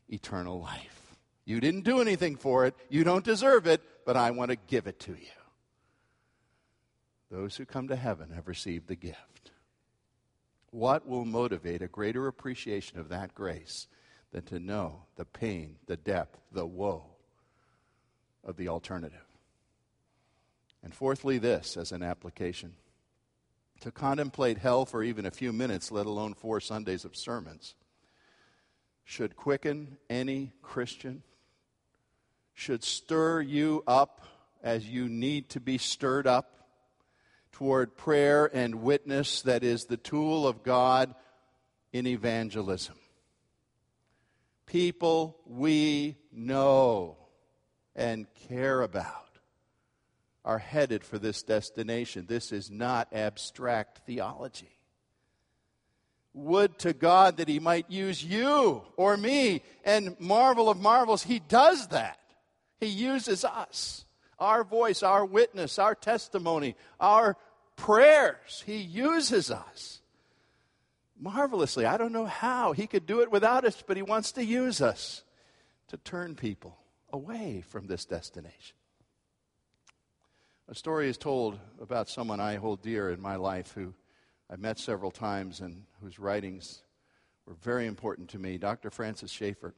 eternal 0.07 0.59
life. 0.59 1.15
You 1.45 1.59
didn't 1.59 1.85
do 1.85 2.01
anything 2.01 2.35
for 2.35 2.65
it, 2.65 2.75
you 2.89 3.03
don't 3.03 3.23
deserve 3.23 3.67
it, 3.67 3.81
but 4.03 4.17
I 4.17 4.31
want 4.31 4.49
to 4.49 4.57
give 4.67 4.87
it 4.87 4.99
to 5.01 5.11
you. 5.11 5.27
Those 7.29 7.55
who 7.55 7.65
come 7.65 7.87
to 7.89 7.95
heaven 7.95 8.31
have 8.31 8.47
received 8.47 8.87
the 8.87 8.95
gift. 8.95 9.51
What 10.71 11.07
will 11.07 11.25
motivate 11.25 11.83
a 11.83 11.87
greater 11.87 12.27
appreciation 12.27 12.99
of 12.99 13.09
that 13.09 13.35
grace 13.35 13.87
than 14.31 14.43
to 14.43 14.59
know 14.59 15.03
the 15.15 15.25
pain, 15.25 15.77
the 15.87 15.97
depth, 15.97 16.39
the 16.51 16.65
woe 16.65 17.05
of 18.43 18.57
the 18.57 18.67
alternative? 18.67 19.25
And 20.83 20.93
fourthly, 20.93 21.37
this 21.37 21.75
as 21.75 21.91
an 21.91 22.03
application 22.03 22.73
to 23.81 23.91
contemplate 23.91 24.57
hell 24.57 24.85
for 24.85 25.03
even 25.03 25.25
a 25.25 25.31
few 25.31 25.53
minutes, 25.53 25.91
let 25.91 26.05
alone 26.05 26.33
four 26.33 26.59
Sundays 26.59 27.05
of 27.05 27.15
sermons, 27.15 27.75
should 29.03 29.35
quicken 29.35 29.97
any 30.09 30.51
Christian, 30.61 31.23
should 32.53 32.83
stir 32.83 33.41
you 33.41 33.83
up 33.87 34.25
as 34.61 34.87
you 34.87 35.07
need 35.07 35.49
to 35.49 35.59
be 35.59 35.77
stirred 35.77 36.27
up 36.27 36.67
toward 37.51 37.95
prayer 37.95 38.49
and 38.53 38.75
witness 38.75 39.41
that 39.41 39.63
is 39.63 39.85
the 39.85 39.97
tool 39.97 40.47
of 40.47 40.63
God 40.63 41.15
in 41.91 42.05
evangelism. 42.05 42.95
People 44.69 45.35
we 45.47 46.15
know 46.31 47.17
and 47.95 48.27
care 48.47 48.83
about 48.83 49.39
are 50.45 50.59
headed 50.59 51.03
for 51.03 51.17
this 51.17 51.41
destination. 51.41 52.27
This 52.27 52.51
is 52.51 52.69
not 52.69 53.07
abstract 53.11 54.01
theology. 54.05 54.69
Would 56.35 56.77
to 56.79 56.93
God 56.93 57.37
that 57.37 57.47
He 57.47 57.59
might 57.59 57.89
use 57.89 58.23
you 58.23 58.83
or 58.95 59.17
me, 59.17 59.63
and 59.83 60.15
marvel 60.19 60.69
of 60.69 60.79
marvels, 60.79 61.23
He 61.23 61.39
does 61.39 61.87
that. 61.87 62.19
He 62.79 62.89
uses 62.89 63.43
us, 63.43 64.05
our 64.37 64.63
voice, 64.63 65.01
our 65.01 65.25
witness, 65.25 65.79
our 65.79 65.95
testimony, 65.95 66.75
our 66.99 67.37
prayers. 67.75 68.63
He 68.67 68.77
uses 68.77 69.49
us 69.49 70.01
marvelously. 71.19 71.85
I 71.85 71.97
don't 71.97 72.11
know 72.13 72.25
how. 72.25 72.71
He 72.71 72.87
could 72.87 73.05
do 73.05 73.21
it 73.21 73.31
without 73.31 73.65
us, 73.65 73.83
but 73.85 73.97
He 73.97 74.03
wants 74.03 74.31
to 74.33 74.45
use 74.45 74.81
us 74.81 75.23
to 75.89 75.97
turn 75.97 76.35
people 76.35 76.77
away 77.11 77.63
from 77.67 77.87
this 77.87 78.05
destination. 78.05 78.75
A 80.67 80.75
story 80.75 81.09
is 81.09 81.17
told 81.17 81.59
about 81.81 82.09
someone 82.09 82.39
I 82.39 82.55
hold 82.55 82.83
dear 82.83 83.09
in 83.09 83.19
my 83.19 83.37
life 83.37 83.71
who 83.73 83.93
I 84.49 84.55
met 84.55 84.77
several 84.77 85.11
times 85.11 85.61
and 85.61 85.85
whose 86.01 86.19
writings 86.19 86.83
were 87.45 87.55
very 87.55 87.87
important 87.87 88.29
to 88.29 88.39
me. 88.39 88.59
Dr. 88.59 88.91
Francis 88.91 89.31
Schaeffer 89.31 89.73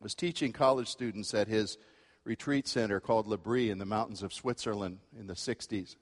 was 0.00 0.14
teaching 0.14 0.52
college 0.52 0.88
students 0.88 1.32
at 1.32 1.48
his 1.48 1.78
retreat 2.24 2.68
center 2.68 3.00
called 3.00 3.26
L'Abri 3.26 3.70
in 3.70 3.78
the 3.78 3.86
mountains 3.86 4.22
of 4.22 4.34
Switzerland 4.34 4.98
in 5.18 5.26
the 5.26 5.34
60s. 5.34 5.96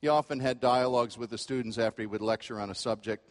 He 0.00 0.08
often 0.08 0.40
had 0.40 0.60
dialogues 0.60 1.18
with 1.18 1.30
the 1.30 1.38
students 1.38 1.78
after 1.78 2.02
he 2.02 2.06
would 2.06 2.20
lecture 2.20 2.60
on 2.60 2.70
a 2.70 2.74
subject. 2.74 3.28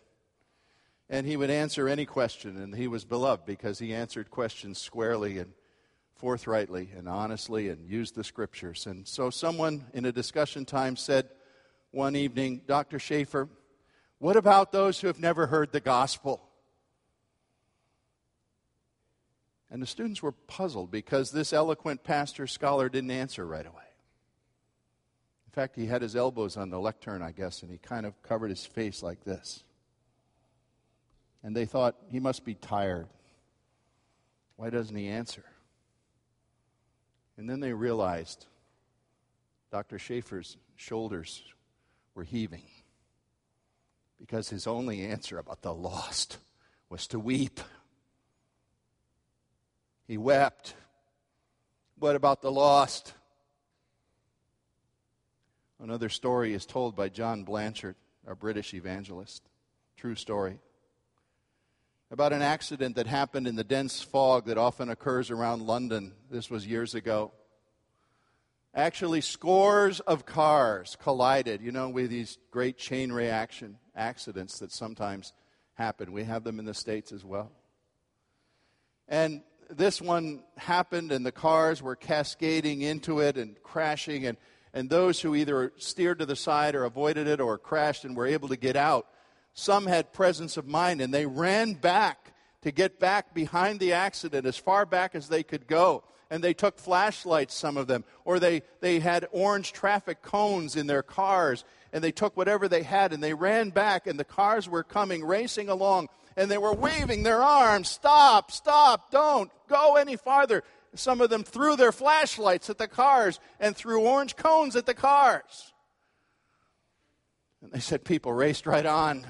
And 1.09 1.25
he 1.25 1.37
would 1.37 1.49
answer 1.49 1.87
any 1.87 2.05
question, 2.05 2.57
and 2.61 2.75
he 2.75 2.87
was 2.87 3.05
beloved 3.05 3.45
because 3.45 3.79
he 3.79 3.93
answered 3.93 4.29
questions 4.29 4.77
squarely 4.77 5.37
and 5.37 5.53
forthrightly 6.15 6.89
and 6.97 7.07
honestly 7.07 7.69
and 7.69 7.87
used 7.87 8.15
the 8.15 8.23
scriptures. 8.23 8.85
And 8.85 9.07
so, 9.07 9.29
someone 9.29 9.85
in 9.93 10.03
a 10.03 10.11
discussion 10.11 10.65
time 10.65 10.97
said 10.97 11.29
one 11.91 12.17
evening, 12.17 12.61
Dr. 12.67 12.99
Schaeffer, 12.99 13.47
what 14.19 14.35
about 14.35 14.73
those 14.73 14.99
who 14.99 15.07
have 15.07 15.19
never 15.19 15.47
heard 15.47 15.71
the 15.71 15.79
gospel? 15.79 16.41
And 19.69 19.81
the 19.81 19.87
students 19.87 20.21
were 20.21 20.31
puzzled 20.31 20.91
because 20.91 21.31
this 21.31 21.53
eloquent 21.53 22.03
pastor 22.03 22.47
scholar 22.47 22.89
didn't 22.89 23.11
answer 23.11 23.45
right 23.45 23.65
away. 23.65 23.86
In 25.57 25.63
fact, 25.63 25.75
he 25.75 25.87
had 25.87 26.03
his 26.03 26.15
elbows 26.15 26.55
on 26.55 26.69
the 26.69 26.79
lectern, 26.79 27.23
I 27.23 27.31
guess, 27.31 27.63
and 27.63 27.71
he 27.71 27.79
kind 27.79 28.05
of 28.05 28.21
covered 28.21 28.51
his 28.51 28.63
face 28.63 29.01
like 29.01 29.23
this. 29.23 29.63
And 31.41 31.55
they 31.55 31.65
thought, 31.65 31.95
he 32.11 32.19
must 32.19 32.45
be 32.45 32.53
tired. 32.53 33.07
Why 34.55 34.69
doesn't 34.69 34.95
he 34.95 35.07
answer? 35.07 35.43
And 37.37 37.49
then 37.49 37.59
they 37.59 37.73
realized 37.73 38.45
Dr. 39.71 39.97
Schaeffer's 39.97 40.57
shoulders 40.75 41.41
were 42.13 42.23
heaving 42.23 42.67
because 44.19 44.49
his 44.49 44.67
only 44.67 45.01
answer 45.07 45.39
about 45.39 45.63
the 45.63 45.73
lost 45.73 46.37
was 46.87 47.07
to 47.07 47.19
weep. 47.19 47.59
He 50.07 50.19
wept. 50.19 50.75
What 51.97 52.15
about 52.15 52.43
the 52.43 52.51
lost? 52.51 53.15
Another 55.79 56.09
story 56.09 56.53
is 56.53 56.65
told 56.65 56.95
by 56.95 57.07
John 57.09 57.43
Blanchard, 57.43 57.95
a 58.25 58.35
British 58.35 58.73
evangelist. 58.73 59.43
True 59.95 60.15
story. 60.15 60.59
About 62.09 62.33
an 62.33 62.41
accident 62.41 62.95
that 62.95 63.05
happened 63.05 63.47
in 63.47 63.55
the 63.55 63.63
dense 63.63 64.01
fog 64.01 64.45
that 64.45 64.57
often 64.57 64.89
occurs 64.89 65.29
around 65.29 65.67
London. 65.67 66.13
This 66.31 66.49
was 66.49 66.65
years 66.65 66.95
ago. 66.95 67.31
Actually, 68.73 69.21
scores 69.21 69.99
of 69.99 70.25
cars 70.25 70.97
collided, 70.99 71.61
you 71.61 71.71
know, 71.71 71.89
with 71.89 72.09
these 72.09 72.39
great 72.49 72.77
chain 72.77 73.11
reaction 73.11 73.77
accidents 73.95 74.59
that 74.59 74.71
sometimes 74.71 75.31
happen. 75.75 76.11
We 76.11 76.23
have 76.23 76.43
them 76.43 76.57
in 76.57 76.65
the 76.65 76.73
States 76.73 77.11
as 77.11 77.23
well. 77.23 77.51
And 79.07 79.43
this 79.69 80.01
one 80.01 80.43
happened, 80.57 81.11
and 81.11 81.23
the 81.25 81.31
cars 81.31 81.83
were 81.83 81.95
cascading 81.95 82.81
into 82.81 83.19
it 83.19 83.37
and 83.37 83.61
crashing, 83.61 84.25
and 84.25 84.37
and 84.77 84.91
those 84.91 85.19
who 85.19 85.33
either 85.33 85.73
steered 85.77 86.19
to 86.19 86.25
the 86.27 86.35
side 86.35 86.75
or 86.75 86.83
avoided 86.83 87.25
it 87.25 87.41
or 87.41 87.57
crashed 87.57 88.05
and 88.05 88.15
were 88.15 88.27
able 88.27 88.47
to 88.49 88.55
get 88.55 88.75
out, 88.75 89.07
some 89.55 89.87
had 89.87 90.13
presence 90.13 90.55
of 90.55 90.67
mind 90.67 91.01
and 91.01 91.11
they 91.11 91.25
ran 91.25 91.73
back 91.73 92.31
to 92.61 92.71
get 92.71 92.99
back 92.99 93.33
behind 93.33 93.79
the 93.79 93.93
accident 93.93 94.45
as 94.45 94.55
far 94.55 94.85
back 94.85 95.15
as 95.15 95.29
they 95.29 95.41
could 95.41 95.65
go. 95.65 96.03
And 96.29 96.43
they 96.43 96.53
took 96.53 96.77
flashlights, 96.77 97.55
some 97.55 97.75
of 97.75 97.87
them, 97.87 98.03
or 98.23 98.39
they, 98.39 98.61
they 98.79 98.99
had 98.99 99.27
orange 99.31 99.73
traffic 99.73 100.21
cones 100.21 100.75
in 100.75 100.85
their 100.85 101.01
cars, 101.01 101.63
and 101.91 102.03
they 102.03 102.11
took 102.11 102.37
whatever 102.37 102.67
they 102.67 102.83
had 102.83 103.13
and 103.13 103.23
they 103.23 103.33
ran 103.33 103.71
back, 103.71 104.05
and 104.05 104.19
the 104.19 104.25
cars 104.25 104.69
were 104.69 104.83
coming 104.83 105.25
racing 105.25 105.69
along, 105.69 106.07
and 106.35 106.51
they 106.51 106.57
were 106.59 106.73
waving 106.73 107.23
their 107.23 107.41
arms 107.41 107.89
Stop, 107.89 108.51
stop, 108.51 109.09
don't 109.09 109.49
go 109.67 109.95
any 109.95 110.17
farther. 110.17 110.63
Some 110.95 111.21
of 111.21 111.29
them 111.29 111.43
threw 111.43 111.75
their 111.75 111.91
flashlights 111.91 112.69
at 112.69 112.77
the 112.77 112.87
cars 112.87 113.39
and 113.59 113.75
threw 113.75 114.01
orange 114.01 114.35
cones 114.35 114.75
at 114.75 114.85
the 114.85 114.93
cars. 114.93 115.73
And 117.61 117.71
they 117.71 117.79
said 117.79 118.03
people 118.03 118.33
raced 118.33 118.65
right 118.65 118.85
on 118.85 119.27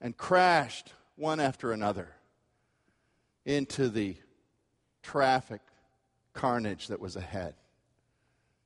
and 0.00 0.16
crashed 0.16 0.92
one 1.16 1.40
after 1.40 1.72
another 1.72 2.08
into 3.44 3.88
the 3.88 4.16
traffic 5.02 5.60
carnage 6.32 6.88
that 6.88 7.00
was 7.00 7.16
ahead. 7.16 7.54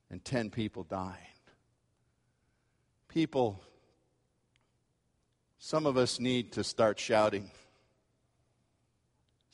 And 0.09 0.23
10 0.23 0.49
people 0.51 0.83
died. 0.83 1.17
People, 3.09 3.61
some 5.59 5.85
of 5.85 5.97
us 5.97 6.19
need 6.19 6.53
to 6.53 6.63
start 6.63 6.97
shouting. 6.97 7.51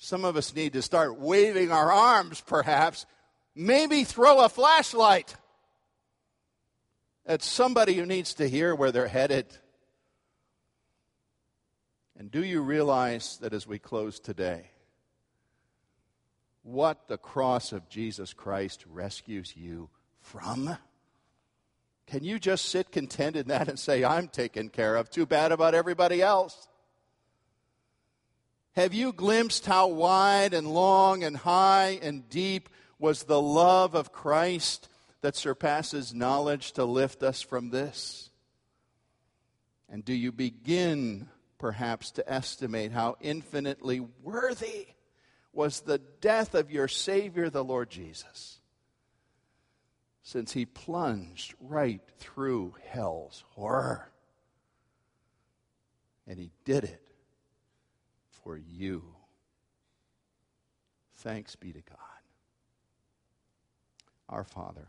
Some 0.04 0.26
of 0.26 0.36
us 0.36 0.54
need 0.54 0.74
to 0.74 0.82
start 0.82 1.18
waving 1.18 1.72
our 1.72 1.90
arms, 1.90 2.42
perhaps. 2.42 3.06
Maybe 3.56 4.04
throw 4.04 4.42
a 4.42 4.50
flashlight 4.50 5.34
at 7.26 7.42
somebody 7.42 7.94
who 7.94 8.06
needs 8.06 8.34
to 8.34 8.50
hear 8.50 8.76
where 8.76 8.92
they're 8.92 9.08
headed. 9.08 9.46
And 12.20 12.30
do 12.30 12.44
you 12.44 12.60
realize 12.60 13.38
that 13.38 13.54
as 13.54 13.66
we 13.66 13.80
close 13.80 14.20
today, 14.20 14.72
what 16.64 17.08
the 17.08 17.18
cross 17.18 17.72
of 17.72 17.88
Jesus 17.88 18.34
Christ 18.34 18.84
rescues 18.90 19.56
you 19.56 19.90
from? 20.20 20.78
Can 22.08 22.26
you 22.26 22.40
just 22.40 22.66
sit 22.66 22.92
content 22.92 23.38
in 23.38 23.48
that 23.48 23.70
and 23.70 23.80
say, 23.80 24.04
I'm 24.04 24.28
taken 24.28 24.68
care 24.68 24.98
of? 24.98 25.10
Too 25.10 25.26
bad 25.26 25.54
about 25.54 25.74
everybody 25.74 26.22
else. 26.22 26.68
Have 28.74 28.94
you 28.94 29.14
glimpsed 29.14 29.68
how 29.68 29.88
wide 29.88 30.54
and 30.54 30.68
long 30.68 31.24
and 31.24 31.38
high 31.38 32.00
and 32.02 32.28
deep 32.28 32.70
was 32.98 33.24
the 33.24 33.42
love 33.42 33.94
of 33.94 34.12
Christ 34.12 34.90
that 35.22 35.36
surpasses 35.36 36.14
knowledge 36.14 36.72
to 36.74 36.84
lift 36.84 37.22
us 37.22 37.42
from 37.42 37.70
this? 37.70 38.32
And 39.90 40.04
do 40.04 40.14
you 40.14 40.32
begin 40.32 41.30
perhaps 41.60 42.12
to 42.12 42.28
estimate 42.28 42.92
how 42.92 43.16
infinitely 43.22 44.00
worthy 44.24 44.88
was 45.54 45.82
the 45.82 46.00
death 46.00 46.56
of 46.56 46.72
your 46.72 46.88
Savior, 46.88 47.52
the 47.52 47.64
Lord 47.64 47.92
Jesus? 47.92 48.60
Since 50.24 50.52
he 50.54 50.66
plunged 50.66 51.54
right 51.60 52.02
through 52.18 52.74
hell's 52.88 53.44
horror 53.52 54.10
And 56.26 56.40
He 56.40 56.50
did 56.66 56.86
it 56.86 57.13
for 58.44 58.58
you. 58.58 59.04
Thanks 61.18 61.56
be 61.56 61.72
to 61.72 61.82
God. 61.82 62.00
Our 64.30 64.44
Father, 64.44 64.88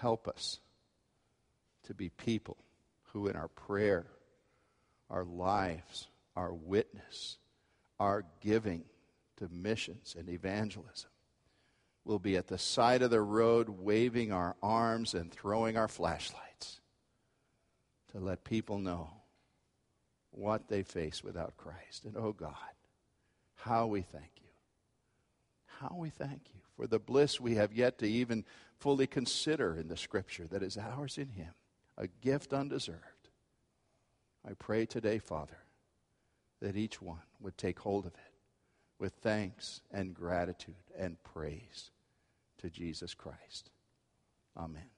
help 0.00 0.28
us 0.28 0.60
to 1.84 1.94
be 1.94 2.10
people 2.10 2.56
who, 3.12 3.28
in 3.28 3.36
our 3.36 3.48
prayer, 3.48 4.06
our 5.10 5.24
lives, 5.24 6.08
our 6.36 6.52
witness, 6.52 7.38
our 7.98 8.24
giving 8.40 8.84
to 9.38 9.48
missions 9.50 10.14
and 10.18 10.28
evangelism, 10.28 11.10
will 12.04 12.18
be 12.18 12.36
at 12.36 12.48
the 12.48 12.58
side 12.58 13.02
of 13.02 13.10
the 13.10 13.20
road 13.20 13.68
waving 13.68 14.32
our 14.32 14.56
arms 14.62 15.14
and 15.14 15.32
throwing 15.32 15.76
our 15.76 15.88
flashlights 15.88 16.80
to 18.12 18.18
let 18.18 18.44
people 18.44 18.78
know 18.78 19.17
what 20.38 20.68
they 20.68 20.82
face 20.82 21.24
without 21.24 21.56
Christ. 21.56 22.04
And 22.04 22.16
oh 22.16 22.32
God, 22.32 22.54
how 23.56 23.86
we 23.86 24.02
thank 24.02 24.30
you. 24.36 24.48
How 25.80 25.94
we 25.98 26.10
thank 26.10 26.42
you 26.54 26.60
for 26.76 26.86
the 26.86 27.00
bliss 27.00 27.40
we 27.40 27.56
have 27.56 27.72
yet 27.72 27.98
to 27.98 28.06
even 28.06 28.44
fully 28.78 29.06
consider 29.06 29.76
in 29.76 29.88
the 29.88 29.96
Scripture 29.96 30.46
that 30.50 30.62
is 30.62 30.78
ours 30.78 31.18
in 31.18 31.28
Him, 31.28 31.52
a 31.96 32.06
gift 32.06 32.52
undeserved. 32.52 32.98
I 34.48 34.52
pray 34.54 34.86
today, 34.86 35.18
Father, 35.18 35.58
that 36.60 36.76
each 36.76 37.02
one 37.02 37.22
would 37.40 37.58
take 37.58 37.80
hold 37.80 38.06
of 38.06 38.14
it 38.14 38.32
with 38.98 39.14
thanks 39.14 39.80
and 39.90 40.14
gratitude 40.14 40.74
and 40.96 41.22
praise 41.22 41.90
to 42.58 42.70
Jesus 42.70 43.14
Christ. 43.14 43.70
Amen. 44.56 44.97